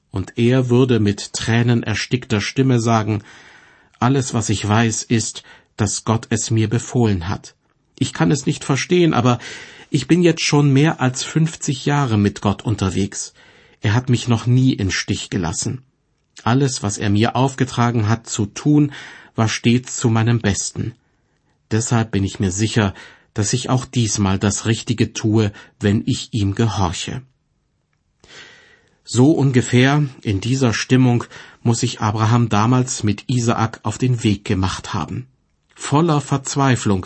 Und 0.10 0.38
er 0.38 0.70
würde 0.70 1.00
mit 1.00 1.34
tränenerstickter 1.34 2.42
Stimme 2.42 2.80
sagen, 2.80 3.24
alles, 4.00 4.34
was 4.34 4.50
ich 4.50 4.68
weiß, 4.68 5.04
ist, 5.04 5.44
dass 5.76 6.06
Gott 6.06 6.28
es 6.30 6.50
mir 6.50 6.70
befohlen 6.70 7.28
hat. 7.28 7.56
Ich 8.00 8.14
kann 8.14 8.32
es 8.32 8.46
nicht 8.46 8.64
verstehen, 8.64 9.14
aber 9.14 9.40
ich 9.90 10.08
bin 10.08 10.22
jetzt 10.22 10.44
schon 10.44 10.72
mehr 10.72 11.02
als 11.02 11.24
fünfzig 11.24 11.86
Jahre 11.86 12.18
mit 12.18 12.42
Gott 12.42 12.64
unterwegs. 12.64 13.34
Er 13.82 13.94
hat 13.94 14.10
mich 14.10 14.28
noch 14.28 14.46
nie 14.46 14.74
in 14.74 14.92
Stich 14.92 15.30
gelassen. 15.30 15.84
Alles, 16.44 16.84
was 16.84 16.98
er 16.98 17.10
mir 17.10 17.36
aufgetragen 17.36 18.08
hat 18.08 18.28
zu 18.28 18.46
tun, 18.46 18.94
war 19.36 19.50
stets 19.50 19.98
zu 19.98 20.10
meinem 20.10 20.40
Besten. 20.40 20.94
Deshalb 21.72 22.12
bin 22.12 22.24
ich 22.24 22.40
mir 22.40 22.52
sicher, 22.52 22.94
dass 23.34 23.54
ich 23.54 23.70
auch 23.70 23.86
diesmal 23.86 24.40
das 24.40 24.66
Richtige 24.66 25.14
tue, 25.14 25.52
wenn 25.80 26.04
ich 26.06 26.30
ihm 26.34 26.56
gehorche. 26.56 27.22
So 29.04 29.32
ungefähr 29.32 30.04
in 30.22 30.42
dieser 30.42 30.74
Stimmung 30.74 31.24
muss 31.62 31.80
sich 31.82 32.02
Abraham 32.02 32.50
damals 32.50 33.04
mit 33.04 33.26
Isaak 33.28 33.80
auf 33.84 33.98
den 33.98 34.24
Weg 34.24 34.44
gemacht 34.44 34.94
haben, 34.94 35.28
voller 35.76 36.20
Verzweiflung 36.20 37.06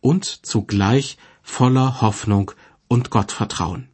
und 0.00 0.24
zugleich 0.24 1.18
voller 1.42 2.00
Hoffnung 2.00 2.52
und 2.88 3.10
Gottvertrauen. 3.10 3.89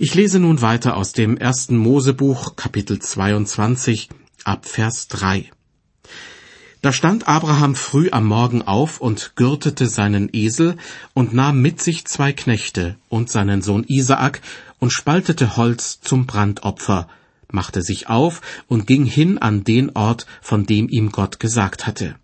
Ich 0.00 0.14
lese 0.14 0.38
nun 0.38 0.62
weiter 0.62 0.96
aus 0.96 1.10
dem 1.10 1.36
ersten 1.36 1.76
Mosebuch, 1.76 2.54
Kapitel 2.54 3.00
22, 3.00 4.08
ab 4.44 4.64
Vers 4.64 5.08
3. 5.08 5.50
Da 6.82 6.92
stand 6.92 7.26
Abraham 7.26 7.74
früh 7.74 8.08
am 8.12 8.24
Morgen 8.24 8.62
auf 8.62 9.00
und 9.00 9.32
gürtete 9.34 9.88
seinen 9.88 10.28
Esel 10.32 10.76
und 11.14 11.34
nahm 11.34 11.60
mit 11.60 11.82
sich 11.82 12.04
zwei 12.04 12.32
Knechte 12.32 12.94
und 13.08 13.28
seinen 13.28 13.60
Sohn 13.60 13.82
Isaak 13.88 14.40
und 14.78 14.92
spaltete 14.92 15.56
Holz 15.56 16.00
zum 16.00 16.26
Brandopfer, 16.26 17.08
machte 17.50 17.82
sich 17.82 18.08
auf 18.08 18.40
und 18.68 18.86
ging 18.86 19.04
hin 19.04 19.38
an 19.38 19.64
den 19.64 19.90
Ort, 19.96 20.26
von 20.40 20.64
dem 20.64 20.88
ihm 20.88 21.10
Gott 21.10 21.40
gesagt 21.40 21.88
hatte. 21.88 22.14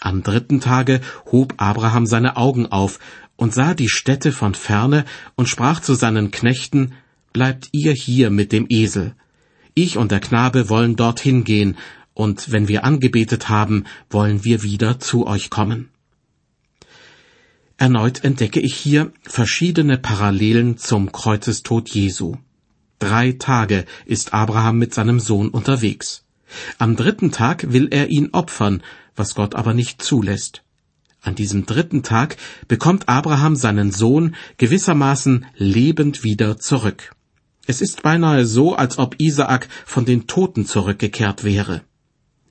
Am 0.00 0.22
dritten 0.22 0.60
Tage 0.60 1.00
hob 1.32 1.54
Abraham 1.56 2.06
seine 2.06 2.36
Augen 2.36 2.66
auf 2.66 3.00
und 3.36 3.54
sah 3.54 3.74
die 3.74 3.88
Städte 3.88 4.32
von 4.32 4.54
ferne 4.54 5.04
und 5.34 5.48
sprach 5.48 5.80
zu 5.80 5.94
seinen 5.94 6.30
Knechten, 6.30 6.94
Bleibt 7.34 7.70
ihr 7.72 7.92
hier 7.92 8.30
mit 8.30 8.52
dem 8.52 8.66
Esel. 8.68 9.16
Ich 9.74 9.96
und 9.98 10.12
der 10.12 10.20
Knabe 10.20 10.68
wollen 10.68 10.94
dorthin 10.94 11.42
gehen, 11.42 11.76
und 12.14 12.52
wenn 12.52 12.68
wir 12.68 12.84
angebetet 12.84 13.48
haben, 13.48 13.86
wollen 14.08 14.44
wir 14.44 14.62
wieder 14.62 15.00
zu 15.00 15.26
euch 15.26 15.50
kommen. 15.50 15.88
Erneut 17.76 18.22
entdecke 18.22 18.60
ich 18.60 18.76
hier 18.76 19.12
verschiedene 19.22 19.98
Parallelen 19.98 20.78
zum 20.78 21.10
Kreuzestod 21.10 21.88
Jesu. 21.88 22.36
Drei 23.00 23.32
Tage 23.32 23.84
ist 24.06 24.32
Abraham 24.32 24.78
mit 24.78 24.94
seinem 24.94 25.18
Sohn 25.18 25.48
unterwegs. 25.48 26.24
Am 26.78 26.94
dritten 26.94 27.32
Tag 27.32 27.72
will 27.72 27.88
er 27.90 28.10
ihn 28.10 28.30
opfern, 28.30 28.80
was 29.16 29.34
Gott 29.34 29.56
aber 29.56 29.74
nicht 29.74 30.00
zulässt. 30.00 30.63
An 31.24 31.34
diesem 31.34 31.64
dritten 31.64 32.02
Tag 32.02 32.36
bekommt 32.68 33.08
Abraham 33.08 33.56
seinen 33.56 33.90
Sohn 33.90 34.36
gewissermaßen 34.58 35.46
lebend 35.56 36.22
wieder 36.22 36.58
zurück. 36.58 37.14
Es 37.66 37.80
ist 37.80 38.02
beinahe 38.02 38.44
so, 38.44 38.76
als 38.76 38.98
ob 38.98 39.18
Isaak 39.18 39.68
von 39.86 40.04
den 40.04 40.26
Toten 40.26 40.66
zurückgekehrt 40.66 41.42
wäre. 41.42 41.80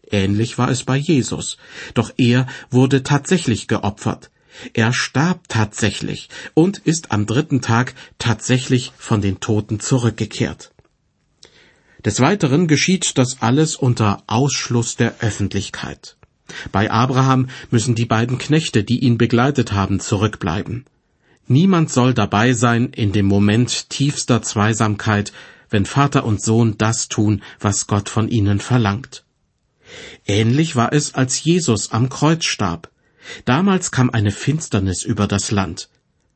Ähnlich 0.09 0.57
war 0.57 0.69
es 0.69 0.83
bei 0.83 0.97
Jesus, 0.97 1.57
doch 1.93 2.11
er 2.17 2.47
wurde 2.71 3.03
tatsächlich 3.03 3.67
geopfert. 3.67 4.31
Er 4.73 4.91
starb 4.91 5.47
tatsächlich 5.49 6.29
und 6.55 6.79
ist 6.79 7.11
am 7.11 7.27
dritten 7.27 7.61
Tag 7.61 7.93
tatsächlich 8.17 8.91
von 8.97 9.21
den 9.21 9.39
Toten 9.39 9.79
zurückgekehrt. 9.79 10.71
Des 12.03 12.19
Weiteren 12.19 12.67
geschieht 12.67 13.17
das 13.17 13.41
alles 13.41 13.75
unter 13.75 14.23
Ausschluss 14.27 14.95
der 14.95 15.19
Öffentlichkeit. 15.19 16.17
Bei 16.71 16.91
Abraham 16.91 17.47
müssen 17.71 17.95
die 17.95 18.05
beiden 18.05 18.37
Knechte, 18.37 18.83
die 18.83 18.99
ihn 18.99 19.17
begleitet 19.17 19.73
haben, 19.73 19.99
zurückbleiben. 19.99 20.85
Niemand 21.47 21.91
soll 21.91 22.13
dabei 22.13 22.53
sein 22.53 22.87
in 22.87 23.11
dem 23.11 23.25
Moment 23.25 23.89
tiefster 23.89 24.41
Zweisamkeit, 24.41 25.33
wenn 25.69 25.85
Vater 25.85 26.23
und 26.25 26.41
Sohn 26.41 26.77
das 26.77 27.09
tun, 27.09 27.41
was 27.59 27.87
Gott 27.87 28.07
von 28.07 28.29
ihnen 28.29 28.59
verlangt. 28.59 29.25
Ähnlich 30.25 30.75
war 30.75 30.93
es, 30.93 31.15
als 31.15 31.43
Jesus 31.43 31.91
am 31.91 32.09
Kreuz 32.09 32.45
starb. 32.45 32.89
Damals 33.45 33.91
kam 33.91 34.09
eine 34.09 34.31
Finsternis 34.31 35.03
über 35.03 35.27
das 35.27 35.51
Land. 35.51 35.89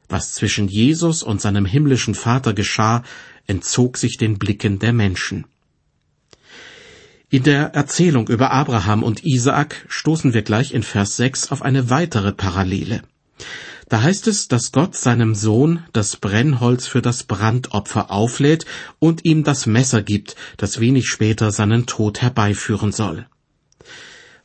Was 0.09 0.33
zwischen 0.33 0.67
Jesus 0.67 1.23
und 1.23 1.41
seinem 1.41 1.65
himmlischen 1.65 2.15
Vater 2.15 2.53
geschah, 2.53 3.03
entzog 3.45 3.97
sich 3.97 4.17
den 4.17 4.37
Blicken 4.37 4.79
der 4.79 4.93
Menschen. 4.93 5.45
In 7.29 7.43
der 7.43 7.73
Erzählung 7.73 8.29
über 8.29 8.51
Abraham 8.51 9.03
und 9.03 9.25
Isaak 9.25 9.85
stoßen 9.89 10.33
wir 10.33 10.43
gleich 10.43 10.73
in 10.73 10.81
Vers 10.81 11.17
6 11.17 11.51
auf 11.51 11.61
eine 11.61 11.89
weitere 11.89 12.31
Parallele. 12.31 13.01
Da 13.89 14.01
heißt 14.01 14.27
es, 14.27 14.47
dass 14.47 14.71
Gott 14.71 14.95
seinem 14.95 15.35
Sohn 15.35 15.83
das 15.91 16.15
Brennholz 16.15 16.87
für 16.87 17.01
das 17.01 17.23
Brandopfer 17.23 18.11
auflädt 18.11 18.65
und 18.99 19.25
ihm 19.25 19.43
das 19.43 19.65
Messer 19.65 20.01
gibt, 20.01 20.37
das 20.55 20.79
wenig 20.79 21.07
später 21.09 21.51
seinen 21.51 21.85
Tod 21.85 22.21
herbeiführen 22.21 22.93
soll. 22.93 23.27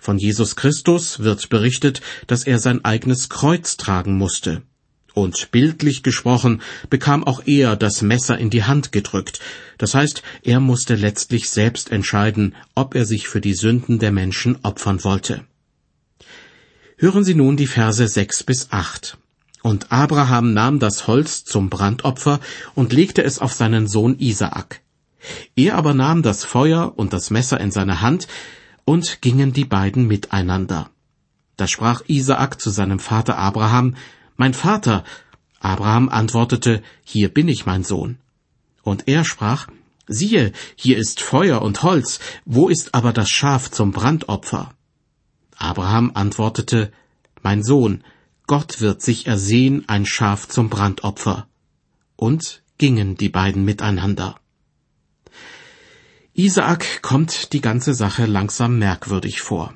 Von 0.01 0.19
Jesus 0.19 0.57
Christus 0.57 1.21
wird 1.21 1.51
berichtet, 1.51 2.01
dass 2.27 2.43
er 2.43 2.59
sein 2.59 2.85
eigenes 2.85 3.29
Kreuz 3.29 3.77
tragen 3.77 4.19
musste. 4.19 4.63
Und 5.15 5.51
bildlich 5.51 6.03
gesprochen 6.03 6.63
bekam 6.89 7.25
auch 7.25 7.43
er 7.47 7.77
das 7.77 8.03
Messer 8.03 8.39
in 8.39 8.51
die 8.51 8.65
Hand 8.65 8.93
gedrückt. 8.93 9.41
Das 9.79 9.95
heißt, 9.95 10.23
er 10.43 10.61
musste 10.61 10.95
letztlich 10.95 11.51
selbst 11.51 11.91
entscheiden, 11.91 12.55
ob 12.75 12.95
er 12.95 13.05
sich 13.05 13.29
für 13.29 13.41
die 13.41 13.55
Sünden 13.55 13.99
der 13.99 14.13
Menschen 14.13 14.59
opfern 14.63 15.05
wollte. 15.05 15.45
Hören 16.97 17.25
Sie 17.25 17.35
nun 17.35 17.57
die 17.57 17.67
Verse 17.67 18.07
sechs 18.09 18.43
bis 18.43 18.69
acht. 18.71 19.19
Und 19.63 19.93
Abraham 19.93 20.55
nahm 20.55 20.79
das 20.79 21.07
Holz 21.07 21.45
zum 21.45 21.69
Brandopfer 21.69 22.41
und 22.75 22.93
legte 22.93 23.23
es 23.23 23.39
auf 23.39 23.53
seinen 23.53 23.87
Sohn 23.87 24.19
Isaak. 24.19 24.81
Er 25.55 25.77
aber 25.77 25.95
nahm 25.95 26.23
das 26.23 26.45
Feuer 26.45 26.95
und 26.97 27.13
das 27.13 27.31
Messer 27.31 27.61
in 27.61 27.71
seine 27.71 28.01
Hand, 28.01 28.27
und 28.85 29.23
gingen 29.23 29.53
die 29.53 29.65
beiden 29.65 30.09
miteinander. 30.09 30.91
Da 31.57 31.69
sprach 31.69 32.03
Isaak 32.09 32.61
zu 32.61 32.71
seinem 32.71 32.99
Vater 32.99 33.39
Abraham, 33.39 33.95
mein 34.37 34.55
Vater. 34.55 35.05
Abraham 35.61 36.09
antwortete, 36.09 36.83
Hier 37.05 37.29
bin 37.29 37.49
ich, 37.49 37.67
mein 37.67 37.85
Sohn. 37.85 38.19
Und 38.83 39.09
er 39.09 39.25
sprach, 39.25 39.69
Siehe, 40.09 40.53
hier 40.75 40.99
ist 40.99 41.21
Feuer 41.21 41.63
und 41.63 41.83
Holz, 41.83 42.19
wo 42.45 42.69
ist 42.69 42.95
aber 42.95 43.13
das 43.13 43.31
Schaf 43.31 43.71
zum 43.71 43.93
Brandopfer? 43.93 44.75
Abraham 45.57 46.11
antwortete, 46.15 46.93
Mein 47.43 47.63
Sohn, 47.63 48.03
Gott 48.47 48.81
wird 48.81 49.01
sich 49.01 49.27
ersehen 49.27 49.89
ein 49.89 50.05
Schaf 50.05 50.49
zum 50.49 50.69
Brandopfer. 50.69 51.47
Und 52.17 52.63
gingen 52.79 53.17
die 53.17 53.29
beiden 53.29 53.65
miteinander. 53.65 54.37
Isaak 56.35 57.03
kommt 57.03 57.53
die 57.53 57.61
ganze 57.61 57.95
Sache 57.95 58.27
langsam 58.27 58.79
merkwürdig 58.79 59.41
vor. 59.41 59.75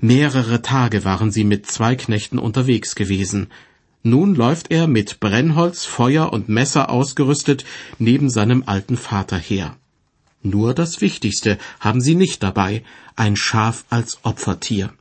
Mehrere 0.00 0.62
Tage 0.62 1.04
waren 1.04 1.30
sie 1.30 1.44
mit 1.44 1.66
zwei 1.66 1.94
Knechten 1.94 2.38
unterwegs 2.38 2.94
gewesen, 2.94 3.48
nun 4.02 4.34
läuft 4.34 4.70
er 4.70 4.86
mit 4.86 5.20
Brennholz, 5.20 5.84
Feuer 5.84 6.32
und 6.32 6.48
Messer 6.48 6.90
ausgerüstet 6.90 7.64
neben 7.98 8.30
seinem 8.30 8.64
alten 8.66 8.96
Vater 8.96 9.36
her. 9.36 9.76
Nur 10.42 10.72
das 10.72 11.00
Wichtigste 11.00 11.58
haben 11.80 12.00
sie 12.00 12.14
nicht 12.14 12.42
dabei, 12.42 12.82
ein 13.14 13.36
Schaf 13.36 13.84
als 13.90 14.20
Opfertier. 14.22 14.92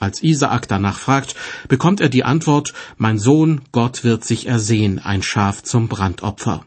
Als 0.00 0.22
Isaak 0.22 0.66
danach 0.66 0.98
fragt, 0.98 1.36
bekommt 1.68 2.00
er 2.00 2.08
die 2.08 2.24
Antwort, 2.24 2.74
mein 2.96 3.18
Sohn, 3.18 3.60
Gott 3.70 4.02
wird 4.02 4.24
sich 4.24 4.46
ersehen, 4.46 4.98
ein 4.98 5.22
Schaf 5.22 5.62
zum 5.62 5.86
Brandopfer. 5.86 6.66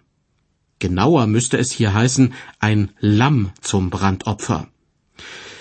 Genauer 0.80 1.28
müsste 1.28 1.58
es 1.58 1.72
hier 1.72 1.94
heißen, 1.94 2.34
ein 2.60 2.92
Lamm 3.00 3.52
zum 3.60 3.90
Brandopfer. 3.90 4.70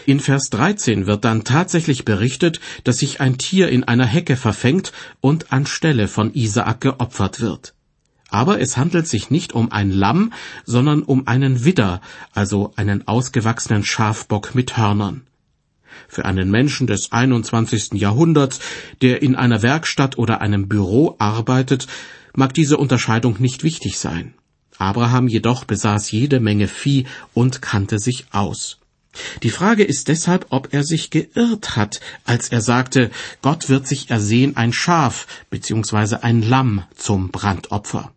In 0.06 0.20
Vers 0.20 0.50
13 0.50 1.08
wird 1.08 1.24
dann 1.24 1.42
tatsächlich 1.42 2.04
berichtet, 2.04 2.60
dass 2.84 2.98
sich 2.98 3.20
ein 3.20 3.38
Tier 3.38 3.70
in 3.70 3.82
einer 3.82 4.06
Hecke 4.06 4.36
verfängt 4.36 4.92
und 5.20 5.52
anstelle 5.52 6.06
von 6.06 6.32
Isaak 6.32 6.80
geopfert 6.80 7.40
wird. 7.40 7.74
Aber 8.28 8.60
es 8.60 8.76
handelt 8.76 9.08
sich 9.08 9.30
nicht 9.30 9.52
um 9.52 9.72
ein 9.72 9.90
Lamm, 9.90 10.32
sondern 10.64 11.02
um 11.02 11.26
einen 11.26 11.64
Widder, 11.64 12.00
also 12.32 12.72
einen 12.76 13.08
ausgewachsenen 13.08 13.82
Schafbock 13.82 14.54
mit 14.54 14.76
Hörnern. 14.76 15.26
Für 16.06 16.24
einen 16.24 16.52
Menschen 16.52 16.86
des 16.86 17.10
21. 17.10 17.94
Jahrhunderts, 17.94 18.60
der 19.02 19.22
in 19.22 19.34
einer 19.34 19.62
Werkstatt 19.62 20.18
oder 20.18 20.40
einem 20.40 20.68
Büro 20.68 21.16
arbeitet, 21.18 21.88
mag 22.32 22.54
diese 22.54 22.76
Unterscheidung 22.76 23.38
nicht 23.40 23.64
wichtig 23.64 23.98
sein. 23.98 24.34
Abraham 24.78 25.26
jedoch 25.26 25.64
besaß 25.64 26.12
jede 26.12 26.38
Menge 26.38 26.68
Vieh 26.68 27.06
und 27.34 27.60
kannte 27.60 27.98
sich 27.98 28.26
aus. 28.30 28.78
Die 29.42 29.50
Frage 29.50 29.84
ist 29.84 30.08
deshalb, 30.08 30.46
ob 30.50 30.72
er 30.72 30.84
sich 30.84 31.10
geirrt 31.10 31.76
hat, 31.76 32.00
als 32.24 32.48
er 32.48 32.60
sagte, 32.60 33.10
Gott 33.42 33.68
wird 33.68 33.86
sich 33.86 34.10
ersehen 34.10 34.56
ein 34.56 34.72
Schaf 34.72 35.26
bzw. 35.50 36.16
ein 36.22 36.42
Lamm 36.42 36.84
zum 36.94 37.30
Brandopfer. 37.30 38.12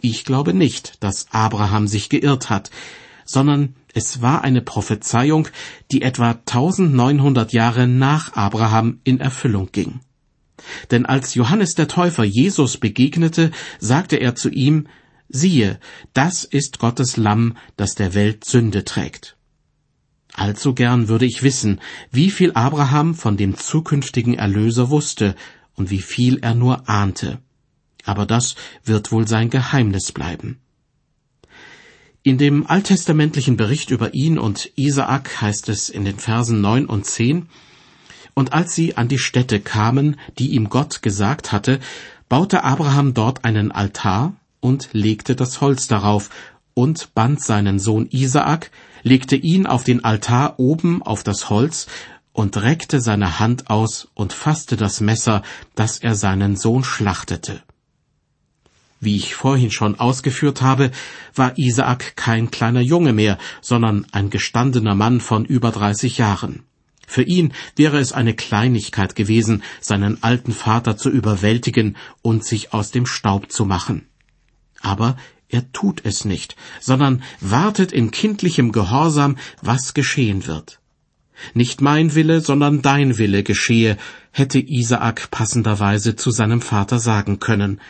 Ich 0.00 0.24
glaube 0.24 0.54
nicht, 0.54 1.02
dass 1.02 1.26
Abraham 1.32 1.88
sich 1.88 2.08
geirrt 2.08 2.50
hat, 2.50 2.70
sondern 3.24 3.74
es 3.94 4.22
war 4.22 4.42
eine 4.42 4.62
Prophezeiung, 4.62 5.48
die 5.90 6.02
etwa 6.02 6.30
1900 6.30 7.52
Jahre 7.52 7.86
nach 7.86 8.34
Abraham 8.34 9.00
in 9.04 9.20
Erfüllung 9.20 9.70
ging. 9.72 10.00
Denn 10.90 11.06
als 11.06 11.34
Johannes 11.34 11.74
der 11.74 11.88
Täufer 11.88 12.24
Jesus 12.24 12.76
begegnete, 12.76 13.50
sagte 13.78 14.16
er 14.16 14.34
zu 14.34 14.50
ihm, 14.50 14.88
siehe, 15.28 15.78
das 16.14 16.44
ist 16.44 16.78
Gottes 16.78 17.16
Lamm, 17.16 17.56
das 17.76 17.94
der 17.94 18.14
Welt 18.14 18.44
Sünde 18.44 18.84
trägt. 18.84 19.37
Allzu 20.38 20.72
gern 20.72 21.08
würde 21.08 21.26
ich 21.26 21.42
wissen, 21.42 21.80
wie 22.12 22.30
viel 22.30 22.52
Abraham 22.52 23.14
von 23.14 23.36
dem 23.36 23.56
zukünftigen 23.56 24.34
Erlöser 24.34 24.88
wusste 24.88 25.34
und 25.74 25.90
wie 25.90 26.00
viel 26.00 26.38
er 26.38 26.54
nur 26.54 26.88
ahnte. 26.88 27.38
Aber 28.04 28.24
das 28.24 28.54
wird 28.84 29.10
wohl 29.10 29.26
sein 29.26 29.50
Geheimnis 29.50 30.12
bleiben. 30.12 30.60
In 32.22 32.38
dem 32.38 32.66
alttestamentlichen 32.66 33.56
Bericht 33.56 33.90
über 33.90 34.14
ihn 34.14 34.38
und 34.38 34.70
Isaak 34.76 35.40
heißt 35.40 35.68
es 35.68 35.88
in 35.88 36.04
den 36.04 36.18
Versen 36.18 36.60
neun 36.60 36.86
und 36.86 37.04
zehn, 37.04 37.48
und 38.34 38.52
als 38.52 38.74
sie 38.74 38.96
an 38.96 39.08
die 39.08 39.18
Stätte 39.18 39.58
kamen, 39.58 40.16
die 40.38 40.50
ihm 40.50 40.68
Gott 40.68 41.02
gesagt 41.02 41.50
hatte, 41.50 41.80
baute 42.28 42.62
Abraham 42.62 43.12
dort 43.12 43.44
einen 43.44 43.72
Altar 43.72 44.34
und 44.60 44.90
legte 44.92 45.34
das 45.34 45.60
Holz 45.60 45.88
darauf 45.88 46.30
und 46.74 47.14
band 47.14 47.42
seinen 47.42 47.80
Sohn 47.80 48.06
Isaak, 48.10 48.70
legte 49.02 49.36
ihn 49.36 49.66
auf 49.66 49.84
den 49.84 50.04
Altar 50.04 50.58
oben 50.58 51.02
auf 51.02 51.22
das 51.22 51.50
Holz 51.50 51.86
und 52.32 52.56
reckte 52.56 53.00
seine 53.00 53.40
Hand 53.40 53.68
aus 53.68 54.08
und 54.14 54.32
fasste 54.32 54.76
das 54.76 55.00
Messer, 55.00 55.42
dass 55.74 55.98
er 55.98 56.14
seinen 56.14 56.56
Sohn 56.56 56.84
schlachtete. 56.84 57.62
Wie 59.00 59.16
ich 59.16 59.34
vorhin 59.34 59.70
schon 59.70 59.98
ausgeführt 59.98 60.60
habe, 60.60 60.90
war 61.34 61.56
Isaak 61.56 62.16
kein 62.16 62.50
kleiner 62.50 62.80
Junge 62.80 63.12
mehr, 63.12 63.38
sondern 63.60 64.06
ein 64.12 64.30
gestandener 64.30 64.94
Mann 64.94 65.20
von 65.20 65.44
über 65.44 65.70
dreißig 65.70 66.18
Jahren. 66.18 66.64
Für 67.06 67.22
ihn 67.22 67.54
wäre 67.74 67.98
es 67.98 68.12
eine 68.12 68.34
Kleinigkeit 68.34 69.14
gewesen, 69.14 69.62
seinen 69.80 70.22
alten 70.22 70.52
Vater 70.52 70.96
zu 70.96 71.10
überwältigen 71.10 71.96
und 72.22 72.44
sich 72.44 72.74
aus 72.74 72.90
dem 72.90 73.06
Staub 73.06 73.50
zu 73.50 73.64
machen. 73.64 74.06
Aber 74.82 75.16
er 75.48 75.72
tut 75.72 76.04
es 76.04 76.24
nicht, 76.24 76.56
sondern 76.80 77.22
wartet 77.40 77.92
in 77.92 78.10
kindlichem 78.10 78.70
Gehorsam, 78.72 79.36
was 79.62 79.94
geschehen 79.94 80.46
wird. 80.46 80.80
Nicht 81.54 81.80
mein 81.80 82.14
Wille, 82.14 82.40
sondern 82.40 82.82
dein 82.82 83.16
Wille 83.16 83.42
geschehe, 83.42 83.96
hätte 84.32 84.58
Isaak 84.58 85.30
passenderweise 85.30 86.16
zu 86.16 86.30
seinem 86.30 86.60
Vater 86.60 86.98
sagen 86.98 87.38
können. 87.38 87.80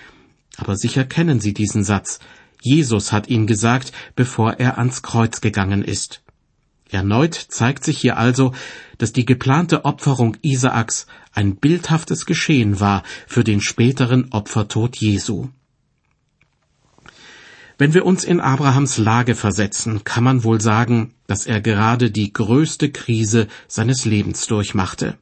Aber 0.57 0.77
sicher 0.77 1.05
kennen 1.05 1.41
Sie 1.41 1.55
diesen 1.55 1.83
Satz. 1.83 2.21
Jesus 2.61 3.13
hat 3.13 3.29
ihn 3.29 3.47
gesagt, 3.47 3.93
bevor 4.17 4.55
er 4.55 4.79
ans 4.79 5.03
Kreuz 5.03 5.41
gegangen 5.41 5.83
ist. 5.83 6.23
Erneut 6.91 7.35
zeigt 7.35 7.85
sich 7.85 7.99
hier 7.99 8.17
also, 8.17 8.53
dass 8.97 9.13
die 9.13 9.27
geplante 9.27 9.85
Opferung 9.85 10.37
Isaaks 10.43 11.07
ein 11.33 11.57
bildhaftes 11.57 12.27
Geschehen 12.27 12.81
war 12.81 13.03
für 13.27 13.45
den 13.45 13.61
späteren 13.61 14.33
Opfertod 14.33 14.97
Jesu. 14.97 15.49
Wenn 17.79 17.95
wir 17.95 18.05
uns 18.05 18.25
in 18.25 18.41
Abrahams 18.41 18.99
Lage 18.99 19.37
versetzen, 19.37 20.03
kann 20.03 20.25
man 20.25 20.43
wohl 20.43 20.61
sagen, 20.61 21.15
dass 21.29 21.47
er 21.47 21.61
gerade 21.61 22.11
die 22.11 22.33
größte 22.33 22.91
Krise 22.91 23.47
seines 23.69 24.05
Lebens 24.05 24.49
durchmachte. 24.49 25.17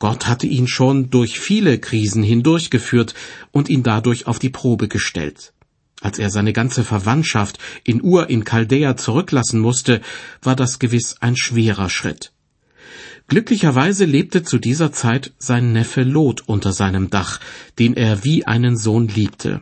Gott 0.00 0.26
hatte 0.26 0.48
ihn 0.48 0.66
schon 0.66 1.10
durch 1.10 1.38
viele 1.38 1.78
Krisen 1.78 2.24
hindurchgeführt 2.24 3.14
und 3.52 3.68
ihn 3.68 3.84
dadurch 3.84 4.26
auf 4.26 4.40
die 4.40 4.50
Probe 4.50 4.88
gestellt. 4.88 5.52
Als 6.00 6.18
er 6.18 6.30
seine 6.30 6.52
ganze 6.52 6.82
Verwandtschaft 6.82 7.58
in 7.84 8.02
Ur 8.02 8.28
in 8.28 8.44
Chaldea 8.44 8.96
zurücklassen 8.96 9.60
musste, 9.60 10.00
war 10.42 10.56
das 10.56 10.80
gewiss 10.80 11.16
ein 11.20 11.36
schwerer 11.36 11.90
Schritt. 11.90 12.32
Glücklicherweise 13.28 14.04
lebte 14.04 14.42
zu 14.42 14.58
dieser 14.58 14.90
Zeit 14.90 15.32
sein 15.38 15.72
Neffe 15.72 16.02
Lot 16.02 16.42
unter 16.48 16.72
seinem 16.72 17.10
Dach, 17.10 17.38
den 17.78 17.94
er 17.94 18.24
wie 18.24 18.46
einen 18.46 18.76
Sohn 18.76 19.06
liebte. 19.06 19.60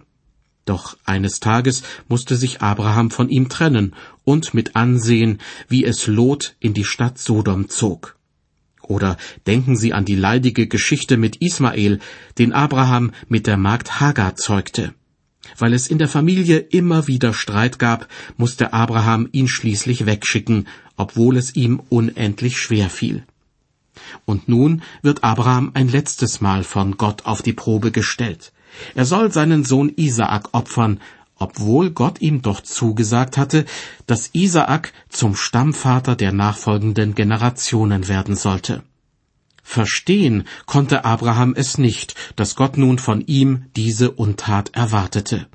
Doch 0.67 0.99
eines 1.05 1.39
Tages 1.39 1.83
musste 2.09 2.37
sich 2.37 2.61
Abraham 2.61 3.11
von 3.11 3.29
ihm 3.31 3.49
trennen 3.49 3.95
und 4.25 4.53
mit 4.53 4.75
ansehen, 4.75 5.39
wie 5.69 5.85
es 5.85 6.09
Lot 6.09 6.57
in 6.59 6.75
die 6.75 6.85
Stadt 6.85 7.19
Sodom 7.19 7.69
zog. 7.69 8.17
Oder 8.83 9.17
denken 9.47 9.77
Sie 9.77 9.93
an 9.93 10.05
die 10.05 10.17
leidige 10.17 10.67
Geschichte 10.67 11.17
mit 11.17 11.37
Ismael, 11.37 12.01
den 12.39 12.53
Abraham 12.53 13.13
mit 13.29 13.47
der 13.47 13.57
Magd 13.57 14.01
Hagar 14.01 14.35
zeugte. 14.35 14.93
Weil 15.57 15.73
es 15.73 15.87
in 15.87 15.99
der 15.99 16.09
Familie 16.09 16.59
immer 16.59 17.07
wieder 17.07 17.33
Streit 17.33 17.79
gab, 17.79 18.09
musste 18.37 18.73
Abraham 18.73 19.29
ihn 19.31 19.47
schließlich 19.47 20.05
wegschicken, 20.05 20.67
obwohl 20.97 21.37
es 21.37 21.55
ihm 21.55 21.81
unendlich 21.89 22.59
schwer 22.59 22.91
fiel. 22.91 23.25
Und 24.25 24.49
nun 24.49 24.83
wird 25.03 25.23
Abraham 25.23 25.71
ein 25.75 25.89
letztes 25.89 26.41
Mal 26.41 26.65
von 26.65 26.97
Gott 26.97 27.25
auf 27.25 27.43
die 27.43 27.53
Probe 27.53 27.93
gestellt. 27.93 28.53
Er 28.95 29.05
soll 29.05 29.33
seinen 29.33 29.65
Sohn 29.65 29.93
Isaak 29.97 30.49
opfern, 30.53 31.01
obwohl 31.39 31.91
Gott 31.91 32.21
ihm 32.21 32.43
doch 32.43 32.63
zugesagt 32.63 33.37
hatte, 33.37 33.67
dass 34.07 34.31
Isaak 34.33 34.93
zum 35.09 35.37
Stammvater 35.37 36.17
der 36.17 36.33
nachfolgenden 36.33 37.15
Generationen 37.15 38.09
werden 38.09 38.37
sollte. 38.37 38.83
Verstehen 39.63 40.45
konnte 40.65 41.05
Abraham 41.05 41.53
es 41.57 41.77
nicht, 41.77 42.15
dass 42.37 42.55
Gott 42.55 42.79
nun 42.79 42.99
von 42.99 43.21
ihm 43.21 43.67
diese 43.75 44.13
Untat 44.13 44.71
erwartete. 44.75 45.47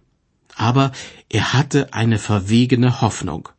Aber 0.55 0.91
er 1.29 1.53
hatte 1.53 1.93
eine 1.93 2.19
verwegene 2.19 3.01
Hoffnung. 3.01 3.49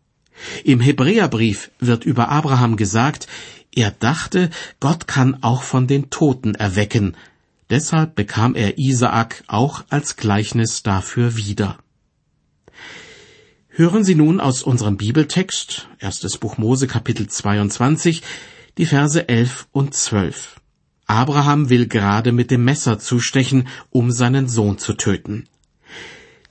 Im 0.62 0.81
Hebräerbrief 0.81 1.70
wird 1.79 2.05
über 2.05 2.29
Abraham 2.29 2.77
gesagt, 2.77 3.29
er 3.75 3.90
dachte, 3.90 4.51
Gott 4.79 5.09
kann 5.09 5.42
auch 5.42 5.62
von 5.62 5.87
den 5.87 6.11
Toten 6.11 6.55
erwecken, 6.55 7.16
deshalb 7.70 8.14
bekam 8.14 8.55
er 8.55 8.79
Isaak 8.79 9.44
auch 9.46 9.85
als 9.88 10.16
Gleichnis 10.16 10.83
dafür 10.83 11.37
wieder. 11.37 11.79
Hören 13.68 14.05
Sie 14.05 14.14
nun 14.14 14.40
aus 14.40 14.62
unserem 14.62 14.96
Bibeltext, 14.98 15.88
erstes 15.98 16.37
Buch 16.37 16.59
Mose 16.59 16.87
Kapitel 16.87 17.27
22, 17.27 18.22
die 18.79 18.87
Verse 18.87 19.29
11 19.29 19.68
und 19.72 19.94
12. 19.94 20.61
Abraham 21.07 21.70
will 21.70 21.88
gerade 21.88 22.33
mit 22.33 22.51
dem 22.51 22.64
Messer 22.64 22.98
zustechen, 22.98 23.68
um 23.90 24.11
seinen 24.11 24.48
Sohn 24.48 24.79
zu 24.79 24.94
töten. 24.94 25.48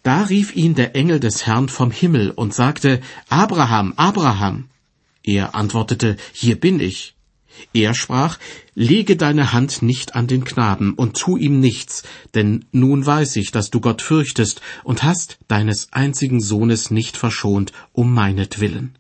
Da 0.04 0.24
rief 0.24 0.56
ihn 0.56 0.74
der 0.74 0.96
Engel 0.96 1.20
des 1.20 1.46
Herrn 1.46 1.70
vom 1.70 1.92
Himmel 1.92 2.32
und 2.32 2.54
sagte, 2.54 3.02
Abraham, 3.30 3.94
Abraham. 3.98 4.70
Er 5.24 5.54
antwortete, 5.54 6.18
Hier 6.34 6.60
bin 6.60 6.80
ich. 6.80 7.16
Er 7.74 7.94
sprach, 7.94 8.38
Lege 8.74 9.18
deine 9.18 9.54
Hand 9.54 9.82
nicht 9.82 10.16
an 10.16 10.28
den 10.28 10.44
Knaben 10.44 10.94
und 10.94 11.18
tu 11.18 11.38
ihm 11.38 11.60
nichts, 11.60 12.04
denn 12.34 12.66
nun 12.72 13.06
weiß 13.06 13.36
ich, 13.36 13.52
dass 13.52 13.70
du 13.70 13.82
Gott 13.82 14.02
fürchtest 14.02 14.62
und 14.84 15.04
hast 15.04 15.40
deines 15.48 15.92
einzigen 15.92 16.42
Sohnes 16.42 16.90
nicht 16.90 17.18
verschont 17.18 17.74
um 17.92 18.14
meinetwillen. 18.14 18.96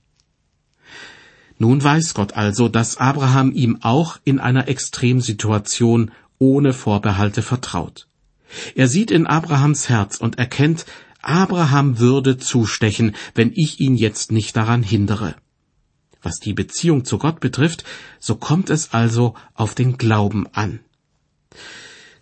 Nun 1.58 1.82
weiß 1.84 2.16
Gott 2.16 2.34
also, 2.34 2.68
dass 2.68 2.98
Abraham 2.98 3.52
ihm 3.54 3.78
auch 3.82 4.18
in 4.24 4.40
einer 4.40 4.68
Extremsituation 4.68 6.12
ohne 6.40 6.74
Vorbehalte 6.74 7.44
vertraut. 7.44 8.08
Er 8.76 8.88
sieht 8.88 9.12
in 9.12 9.28
Abrahams 9.28 9.88
Herz 9.88 10.18
und 10.18 10.38
erkennt, 10.38 10.86
Abraham 11.22 12.00
würde 12.00 12.38
zustechen, 12.38 13.16
wenn 13.36 13.52
ich 13.54 13.80
ihn 13.80 13.96
jetzt 13.96 14.32
nicht 14.32 14.58
daran 14.58 14.82
hindere. 14.82 15.36
Was 16.21 16.39
die 16.39 16.53
Beziehung 16.53 17.05
zu 17.05 17.17
Gott 17.17 17.39
betrifft, 17.39 17.84
so 18.19 18.36
kommt 18.36 18.69
es 18.69 18.93
also 18.93 19.34
auf 19.53 19.75
den 19.75 19.97
Glauben 19.97 20.47
an. 20.53 20.79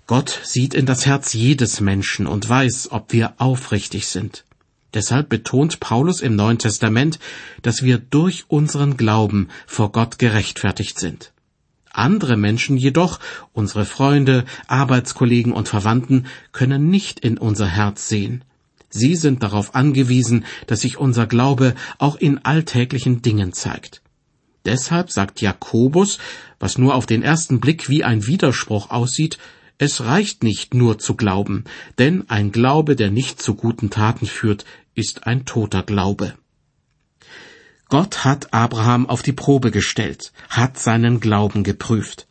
Gott 0.08 0.40
sieht 0.44 0.74
in 0.74 0.86
das 0.86 1.06
Herz 1.06 1.34
jedes 1.34 1.82
Menschen 1.82 2.26
und 2.26 2.48
weiß, 2.48 2.92
ob 2.92 3.14
wir 3.14 3.34
aufrichtig 3.38 4.08
sind. 4.08 4.46
Deshalb 4.94 5.30
betont 5.30 5.80
Paulus 5.80 6.22
im 6.22 6.36
Neuen 6.36 6.58
Testament, 6.58 7.20
dass 7.62 7.84
wir 7.84 8.00
durch 8.00 8.46
unseren 8.48 8.98
Glauben 8.98 9.50
vor 9.68 9.92
Gott 9.92 10.18
gerechtfertigt 10.18 10.98
sind. 11.00 11.32
Andere 11.92 12.38
Menschen 12.38 12.78
jedoch, 12.78 13.20
unsere 13.54 13.86
Freunde, 13.86 14.46
Arbeitskollegen 14.68 15.52
und 15.52 15.68
Verwandten, 15.68 16.26
können 16.52 16.90
nicht 16.90 17.20
in 17.20 17.38
unser 17.38 17.68
Herz 17.68 18.08
sehen. 18.08 18.44
Sie 18.90 19.16
sind 19.16 19.44
darauf 19.44 19.76
angewiesen, 19.76 20.46
dass 20.68 20.82
sich 20.82 20.98
unser 20.98 21.28
Glaube 21.28 21.76
auch 21.98 22.16
in 22.16 22.40
alltäglichen 22.40 23.22
Dingen 23.22 23.54
zeigt. 23.54 24.02
Deshalb 24.66 25.12
sagt 25.12 25.42
Jakobus, 25.42 26.18
was 26.60 26.78
nur 26.78 26.96
auf 26.96 27.06
den 27.06 27.24
ersten 27.24 27.60
Blick 27.60 27.90
wie 27.90 28.04
ein 28.04 28.28
Widerspruch 28.28 28.90
aussieht, 28.90 29.38
es 29.78 30.02
reicht 30.02 30.44
nicht 30.44 30.74
nur 30.74 31.00
zu 31.00 31.16
glauben, 31.16 31.64
denn 31.98 32.30
ein 32.30 32.52
Glaube, 32.52 32.98
der 32.98 33.12
nicht 33.12 33.42
zu 33.42 33.56
guten 33.56 33.90
Taten 33.90 34.26
führt, 34.26 34.66
ist 34.94 35.26
ein 35.26 35.46
toter 35.46 35.84
Glaube. 35.84 36.34
Gott 37.88 38.26
hat 38.26 38.54
Abraham 38.54 39.08
auf 39.08 39.24
die 39.24 39.34
Probe 39.34 39.72
gestellt, 39.72 40.34
hat 40.50 40.78
seinen 40.78 41.20
Glauben 41.20 41.64
geprüft. 41.64 42.28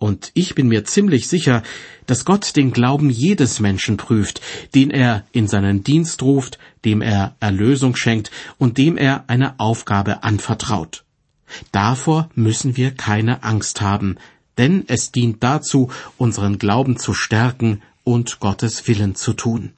Und 0.00 0.30
ich 0.32 0.54
bin 0.54 0.68
mir 0.68 0.84
ziemlich 0.84 1.28
sicher, 1.28 1.62
dass 2.06 2.24
Gott 2.24 2.56
den 2.56 2.72
Glauben 2.72 3.10
jedes 3.10 3.60
Menschen 3.60 3.98
prüft, 3.98 4.40
den 4.74 4.90
er 4.90 5.26
in 5.30 5.46
seinen 5.46 5.84
Dienst 5.84 6.22
ruft, 6.22 6.58
dem 6.86 7.02
er 7.02 7.36
Erlösung 7.38 7.94
schenkt 7.94 8.30
und 8.56 8.78
dem 8.78 8.96
er 8.96 9.24
eine 9.26 9.60
Aufgabe 9.60 10.22
anvertraut. 10.22 11.04
Davor 11.70 12.30
müssen 12.34 12.78
wir 12.78 12.92
keine 12.92 13.42
Angst 13.42 13.82
haben, 13.82 14.16
denn 14.56 14.84
es 14.86 15.12
dient 15.12 15.44
dazu, 15.44 15.90
unseren 16.16 16.58
Glauben 16.58 16.96
zu 16.96 17.12
stärken 17.12 17.82
und 18.02 18.40
Gottes 18.40 18.88
Willen 18.88 19.16
zu 19.16 19.34
tun. 19.34 19.74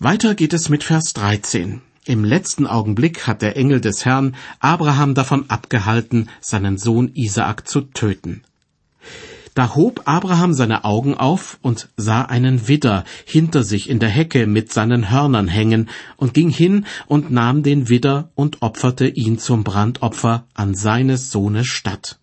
Weiter 0.00 0.34
geht 0.34 0.54
es 0.54 0.68
mit 0.68 0.82
Vers 0.82 1.12
13. 1.12 1.82
Im 2.06 2.24
letzten 2.24 2.66
Augenblick 2.66 3.26
hat 3.26 3.42
der 3.42 3.58
Engel 3.58 3.80
des 3.80 4.06
Herrn 4.06 4.34
Abraham 4.58 5.14
davon 5.14 5.50
abgehalten, 5.50 6.30
seinen 6.40 6.78
Sohn 6.78 7.10
Isaak 7.14 7.68
zu 7.68 7.82
töten. 7.82 8.42
Da 9.54 9.74
hob 9.74 10.02
Abraham 10.06 10.54
seine 10.54 10.84
Augen 10.84 11.14
auf 11.14 11.58
und 11.60 11.90
sah 11.98 12.22
einen 12.22 12.68
Widder 12.68 13.04
hinter 13.26 13.64
sich 13.64 13.90
in 13.90 13.98
der 13.98 14.08
Hecke 14.08 14.46
mit 14.46 14.72
seinen 14.72 15.10
Hörnern 15.10 15.48
hängen 15.48 15.90
und 16.16 16.32
ging 16.32 16.48
hin 16.48 16.86
und 17.06 17.30
nahm 17.30 17.62
den 17.62 17.90
Widder 17.90 18.30
und 18.34 18.62
opferte 18.62 19.06
ihn 19.06 19.38
zum 19.38 19.62
Brandopfer 19.62 20.46
an 20.54 20.74
seines 20.74 21.30
Sohnes 21.30 21.66
Statt. 21.66 22.18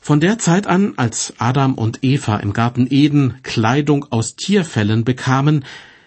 Von 0.00 0.20
der 0.20 0.38
Zeit 0.38 0.66
an, 0.66 0.94
als 0.96 1.34
Adam 1.38 1.74
und 1.74 1.98
Eva 2.02 2.36
im 2.36 2.52
Garten 2.52 2.86
Eden 2.88 3.34
Kleidung 3.42 4.06
aus 4.10 4.36
Tierfällen 4.36 5.04
bekamen, 5.04 5.64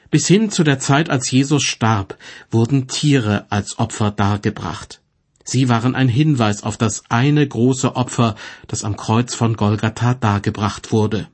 bis 0.09 0.27
hin 0.27 0.49
zu 0.51 0.63
der 0.63 0.79
Zeit, 0.79 1.09
als 1.09 1.29
Jesus 1.31 1.63
starb, 1.63 2.17
wurden 2.51 2.87
Tiere 2.87 3.45
als 3.49 3.79
Opfer 3.79 4.11
dargebracht. 4.11 5.01
Sie 5.43 5.69
waren 5.69 5.95
ein 5.95 6.09
Hinweis 6.09 6.63
auf 6.63 6.75
das 6.75 7.03
eine 7.09 7.47
große 7.47 7.95
Opfer, 7.95 8.35
das 8.67 8.83
am 8.83 8.97
Kreuz 8.97 9.33
von 9.33 9.55
Golgatha 9.55 10.13
dargebracht 10.13 10.91
wurde. 10.91 11.27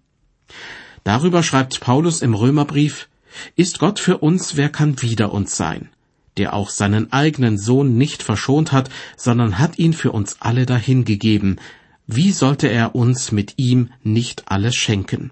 Darüber 1.03 1.41
schreibt 1.41 1.79
Paulus 1.79 2.21
im 2.21 2.35
Römerbrief, 2.35 3.09
Ist 3.55 3.79
Gott 3.79 3.99
für 3.99 4.19
uns, 4.19 4.55
wer 4.55 4.69
kann 4.69 5.01
wider 5.01 5.33
uns 5.33 5.57
sein? 5.57 5.89
Der 6.37 6.53
auch 6.53 6.69
seinen 6.69 7.11
eigenen 7.11 7.57
Sohn 7.57 7.97
nicht 7.97 8.21
verschont 8.21 8.71
hat, 8.71 8.89
sondern 9.17 9.57
hat 9.59 9.79
ihn 9.79 9.93
für 9.93 10.11
uns 10.11 10.37
alle 10.39 10.65
dahingegeben. 10.65 11.59
Wie 12.05 12.31
sollte 12.31 12.67
er 12.67 12.95
uns 12.95 13.31
mit 13.31 13.55
ihm 13.57 13.89
nicht 14.03 14.51
alles 14.51 14.75
schenken? 14.75 15.31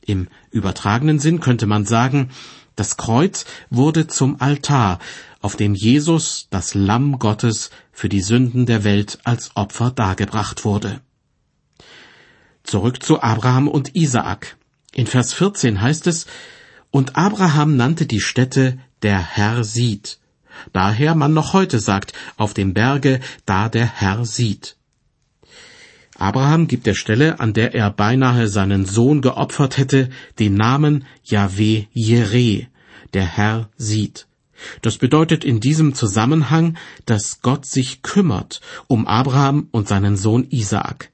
Im 0.00 0.28
übertragenen 0.50 1.18
Sinn 1.18 1.40
könnte 1.40 1.66
man 1.66 1.84
sagen, 1.84 2.30
das 2.78 2.96
Kreuz 2.96 3.44
wurde 3.70 4.06
zum 4.06 4.40
Altar, 4.40 5.00
auf 5.40 5.56
dem 5.56 5.74
Jesus, 5.74 6.46
das 6.50 6.74
Lamm 6.74 7.18
Gottes, 7.18 7.70
für 7.92 8.08
die 8.08 8.20
Sünden 8.20 8.66
der 8.66 8.84
Welt 8.84 9.18
als 9.24 9.56
Opfer 9.56 9.90
dargebracht 9.90 10.64
wurde. 10.64 11.00
Zurück 12.62 13.02
zu 13.02 13.20
Abraham 13.20 13.66
und 13.66 13.96
Isaak. 13.96 14.56
In 14.92 15.06
Vers 15.06 15.32
14 15.34 15.80
heißt 15.80 16.06
es, 16.06 16.26
Und 16.90 17.16
Abraham 17.16 17.76
nannte 17.76 18.06
die 18.06 18.20
Stätte 18.20 18.78
der 19.02 19.18
Herr 19.18 19.64
sieht. 19.64 20.20
Daher 20.72 21.14
man 21.14 21.34
noch 21.34 21.52
heute 21.52 21.80
sagt, 21.80 22.12
auf 22.36 22.54
dem 22.54 22.74
Berge, 22.74 23.20
da 23.44 23.68
der 23.68 23.86
Herr 23.86 24.24
sieht. 24.24 24.77
Abraham 26.18 26.66
gibt 26.66 26.86
der 26.86 26.94
Stelle, 26.94 27.38
an 27.38 27.52
der 27.52 27.76
er 27.76 27.90
beinahe 27.90 28.48
seinen 28.48 28.84
Sohn 28.84 29.22
geopfert 29.22 29.78
hätte, 29.78 30.10
den 30.40 30.54
Namen 30.54 31.04
Yahweh 31.22 31.84
Jireh, 31.92 32.66
der 33.14 33.24
Herr 33.24 33.70
sieht. 33.76 34.26
Das 34.82 34.98
bedeutet 34.98 35.44
in 35.44 35.60
diesem 35.60 35.94
Zusammenhang, 35.94 36.76
dass 37.06 37.40
Gott 37.40 37.66
sich 37.66 38.02
kümmert 38.02 38.60
um 38.88 39.06
Abraham 39.06 39.68
und 39.70 39.86
seinen 39.86 40.16
Sohn 40.16 40.48
Isaak. 40.50 41.12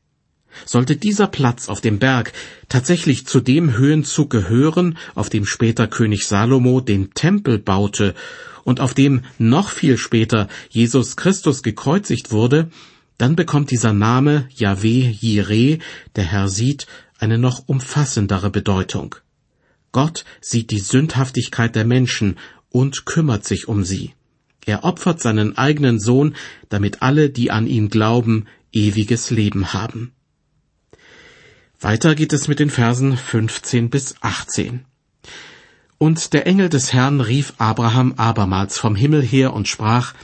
Sollte 0.64 0.96
dieser 0.96 1.26
Platz 1.26 1.68
auf 1.68 1.82
dem 1.82 1.98
Berg 1.98 2.32
tatsächlich 2.70 3.26
zu 3.26 3.40
dem 3.40 3.76
Höhenzug 3.76 4.30
gehören, 4.30 4.96
auf 5.14 5.28
dem 5.28 5.44
später 5.44 5.86
König 5.86 6.26
Salomo 6.26 6.80
den 6.80 7.12
Tempel 7.12 7.58
baute 7.58 8.14
und 8.62 8.80
auf 8.80 8.94
dem 8.94 9.20
noch 9.36 9.68
viel 9.68 9.98
später 9.98 10.48
Jesus 10.70 11.16
Christus 11.16 11.62
gekreuzigt 11.62 12.30
wurde, 12.30 12.70
dann 13.18 13.36
bekommt 13.36 13.70
dieser 13.70 13.92
Name 13.92 14.48
Yahweh 14.54 15.08
Jireh, 15.10 15.78
der 16.16 16.24
Herr 16.24 16.48
sieht, 16.48 16.86
eine 17.18 17.38
noch 17.38 17.68
umfassendere 17.68 18.50
Bedeutung. 18.50 19.16
Gott 19.92 20.24
sieht 20.40 20.70
die 20.70 20.80
Sündhaftigkeit 20.80 21.76
der 21.76 21.84
Menschen 21.84 22.36
und 22.70 23.06
kümmert 23.06 23.44
sich 23.44 23.68
um 23.68 23.84
sie. 23.84 24.12
Er 24.66 24.84
opfert 24.84 25.20
seinen 25.20 25.56
eigenen 25.56 26.00
Sohn, 26.00 26.34
damit 26.68 27.02
alle, 27.02 27.30
die 27.30 27.50
an 27.50 27.66
ihn 27.66 27.88
glauben, 27.90 28.46
ewiges 28.72 29.30
Leben 29.30 29.72
haben. 29.72 30.12
Weiter 31.80 32.14
geht 32.14 32.32
es 32.32 32.48
mit 32.48 32.58
den 32.60 32.70
Versen 32.70 33.16
15 33.16 33.90
bis 33.90 34.16
18. 34.20 34.84
Und 35.98 36.32
der 36.32 36.46
Engel 36.46 36.68
des 36.68 36.92
Herrn 36.92 37.20
rief 37.20 37.52
Abraham 37.58 38.14
abermals 38.16 38.78
vom 38.78 38.96
Himmel 38.96 39.22
her 39.22 39.52
und 39.52 39.68
sprach, 39.68 40.14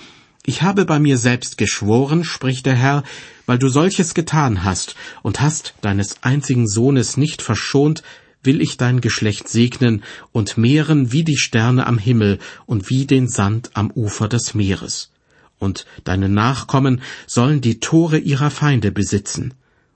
Ich 0.45 0.63
habe 0.63 0.87
bei 0.87 0.99
mir 0.99 1.19
selbst 1.19 1.59
geschworen, 1.59 2.25
spricht 2.25 2.67
der 2.67 2.75
Herr, 2.75 3.03
weil 3.47 3.59
du 3.59 3.69
solches 3.69 4.15
getan 4.15 4.65
hast 4.65 4.95
und 5.23 5.41
hast 5.41 5.75
deines 5.83 6.23
einzigen 6.23 6.67
Sohnes 6.67 7.17
nicht 7.17 7.43
verschont, 7.43 8.03
will 8.43 8.63
ich 8.63 8.79
dein 8.79 9.01
Geschlecht 9.03 9.49
segnen 9.49 10.03
und 10.33 10.57
mehren 10.57 11.13
wie 11.13 11.25
die 11.25 11.37
Sterne 11.37 11.87
am 11.87 11.99
Himmel 11.99 12.39
und 12.65 12.89
wie 12.89 13.05
den 13.05 13.29
Sand 13.29 13.71
am 13.75 13.91
Ufer 13.91 14.29
des 14.29 14.55
Meeres. 14.55 15.13
Und 15.59 15.85
deine 16.05 16.31
Nachkommen 16.31 17.03
sollen 17.27 17.61
die 17.61 17.81
Tore 17.81 18.17
ihrer 18.17 18.51
Feinde 18.51 18.93
besitzen. 18.93 19.53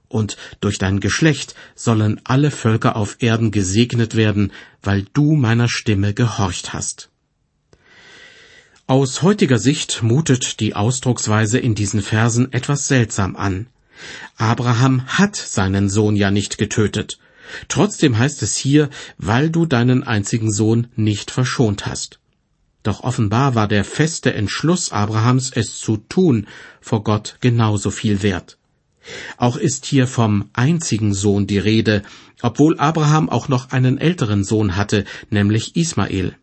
Und 0.08 0.36
durch 0.60 0.78
dein 0.78 1.00
Geschlecht 1.00 1.54
sollen 1.74 2.20
alle 2.24 2.50
Völker 2.50 2.96
auf 2.96 3.16
Erden 3.20 3.50
gesegnet 3.50 4.14
werden, 4.14 4.52
weil 4.82 5.06
du 5.14 5.36
meiner 5.36 5.68
Stimme 5.68 6.12
gehorcht 6.12 6.74
hast. 6.74 7.08
Aus 8.86 9.22
heutiger 9.22 9.58
Sicht 9.58 10.02
mutet 10.02 10.60
die 10.60 10.74
Ausdrucksweise 10.74 11.58
in 11.58 11.74
diesen 11.74 12.02
Versen 12.02 12.52
etwas 12.52 12.86
seltsam 12.86 13.36
an. 13.36 13.66
Abraham 14.36 15.06
hat 15.06 15.36
seinen 15.36 15.88
Sohn 15.88 16.16
ja 16.16 16.30
nicht 16.30 16.58
getötet, 16.58 17.18
Trotzdem 17.68 18.18
heißt 18.18 18.42
es 18.42 18.56
hier, 18.56 18.90
weil 19.18 19.50
du 19.50 19.66
deinen 19.66 20.02
einzigen 20.02 20.52
Sohn 20.52 20.88
nicht 20.96 21.30
verschont 21.30 21.86
hast. 21.86 22.20
Doch 22.82 23.02
offenbar 23.02 23.54
war 23.54 23.68
der 23.68 23.84
feste 23.84 24.34
Entschluss 24.34 24.92
Abrahams, 24.92 25.50
es 25.54 25.78
zu 25.78 25.96
tun, 25.96 26.46
vor 26.80 27.02
Gott 27.02 27.38
genauso 27.40 27.90
viel 27.90 28.22
wert. 28.22 28.58
Auch 29.36 29.56
ist 29.56 29.86
hier 29.86 30.06
vom 30.06 30.50
einzigen 30.52 31.14
Sohn 31.14 31.46
die 31.46 31.58
Rede, 31.58 32.02
obwohl 32.42 32.78
Abraham 32.78 33.28
auch 33.28 33.48
noch 33.48 33.70
einen 33.70 33.98
älteren 33.98 34.44
Sohn 34.44 34.76
hatte, 34.76 35.04
nämlich 35.30 35.76
Ismael. 35.76 36.36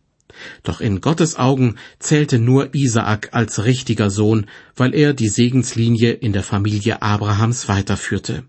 Doch 0.62 0.80
in 0.80 1.00
Gottes 1.00 1.36
Augen 1.36 1.76
zählte 1.98 2.38
nur 2.38 2.74
Isaak 2.74 3.30
als 3.32 3.64
richtiger 3.64 4.10
Sohn, 4.10 4.46
weil 4.76 4.94
er 4.94 5.14
die 5.14 5.28
Segenslinie 5.28 6.12
in 6.12 6.32
der 6.32 6.42
Familie 6.42 7.02
Abrahams 7.02 7.68
weiterführte. 7.68 8.44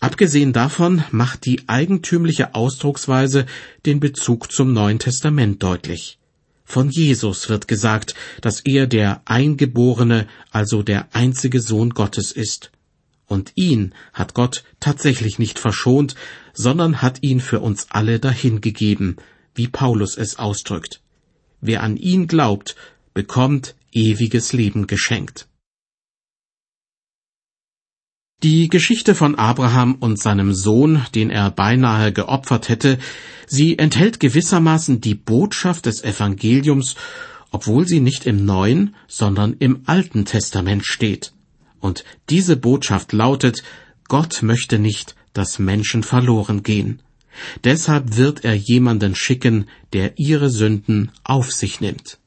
Abgesehen 0.00 0.54
davon 0.54 1.04
macht 1.10 1.44
die 1.44 1.68
eigentümliche 1.68 2.54
Ausdrucksweise 2.54 3.44
den 3.84 4.00
Bezug 4.00 4.50
zum 4.50 4.72
Neuen 4.72 4.98
Testament 4.98 5.62
deutlich. 5.62 6.18
Von 6.64 6.88
Jesus 6.88 7.48
wird 7.48 7.68
gesagt, 7.68 8.14
dass 8.40 8.60
er 8.60 8.86
der 8.86 9.22
Eingeborene, 9.24 10.26
also 10.50 10.82
der 10.82 11.08
einzige 11.12 11.60
Sohn 11.60 11.90
Gottes 11.90 12.32
ist. 12.32 12.70
Und 13.26 13.52
ihn 13.56 13.92
hat 14.12 14.34
Gott 14.34 14.64
tatsächlich 14.78 15.38
nicht 15.38 15.58
verschont, 15.58 16.14
sondern 16.54 17.02
hat 17.02 17.22
ihn 17.22 17.40
für 17.40 17.60
uns 17.60 17.88
alle 17.90 18.20
dahingegeben, 18.20 19.16
wie 19.54 19.68
Paulus 19.68 20.16
es 20.16 20.38
ausdrückt. 20.38 21.00
Wer 21.60 21.82
an 21.82 21.96
ihn 21.96 22.26
glaubt, 22.26 22.76
bekommt 23.14 23.74
ewiges 23.92 24.52
Leben 24.52 24.86
geschenkt. 24.86 25.48
Die 28.42 28.68
Geschichte 28.68 29.14
von 29.14 29.34
Abraham 29.34 29.96
und 29.96 30.18
seinem 30.18 30.54
Sohn, 30.54 31.04
den 31.14 31.28
er 31.28 31.50
beinahe 31.50 32.10
geopfert 32.10 32.70
hätte, 32.70 32.98
sie 33.46 33.78
enthält 33.78 34.18
gewissermaßen 34.18 35.02
die 35.02 35.14
Botschaft 35.14 35.84
des 35.84 36.02
Evangeliums, 36.02 36.94
obwohl 37.50 37.86
sie 37.86 38.00
nicht 38.00 38.26
im 38.26 38.46
Neuen, 38.46 38.94
sondern 39.08 39.52
im 39.58 39.82
Alten 39.84 40.24
Testament 40.24 40.86
steht. 40.86 41.34
Und 41.80 42.04
diese 42.30 42.56
Botschaft 42.56 43.12
lautet, 43.12 43.62
Gott 44.08 44.42
möchte 44.42 44.78
nicht, 44.78 45.16
dass 45.34 45.58
Menschen 45.58 46.02
verloren 46.02 46.62
gehen. 46.62 47.02
Deshalb 47.64 48.16
wird 48.16 48.44
er 48.44 48.54
jemanden 48.54 49.14
schicken, 49.14 49.66
der 49.92 50.18
ihre 50.18 50.50
Sünden 50.50 51.10
auf 51.24 51.52
sich 51.52 51.80
nimmt. 51.80 52.18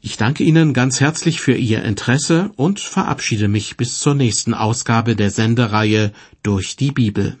Ich 0.00 0.16
danke 0.16 0.44
Ihnen 0.44 0.74
ganz 0.74 1.00
herzlich 1.00 1.40
für 1.40 1.54
Ihr 1.54 1.82
Interesse 1.82 2.52
und 2.56 2.78
verabschiede 2.78 3.48
mich 3.48 3.76
bis 3.76 3.98
zur 3.98 4.14
nächsten 4.14 4.54
Ausgabe 4.54 5.16
der 5.16 5.30
Sendereihe 5.30 6.12
durch 6.42 6.76
die 6.76 6.92
Bibel. 6.92 7.38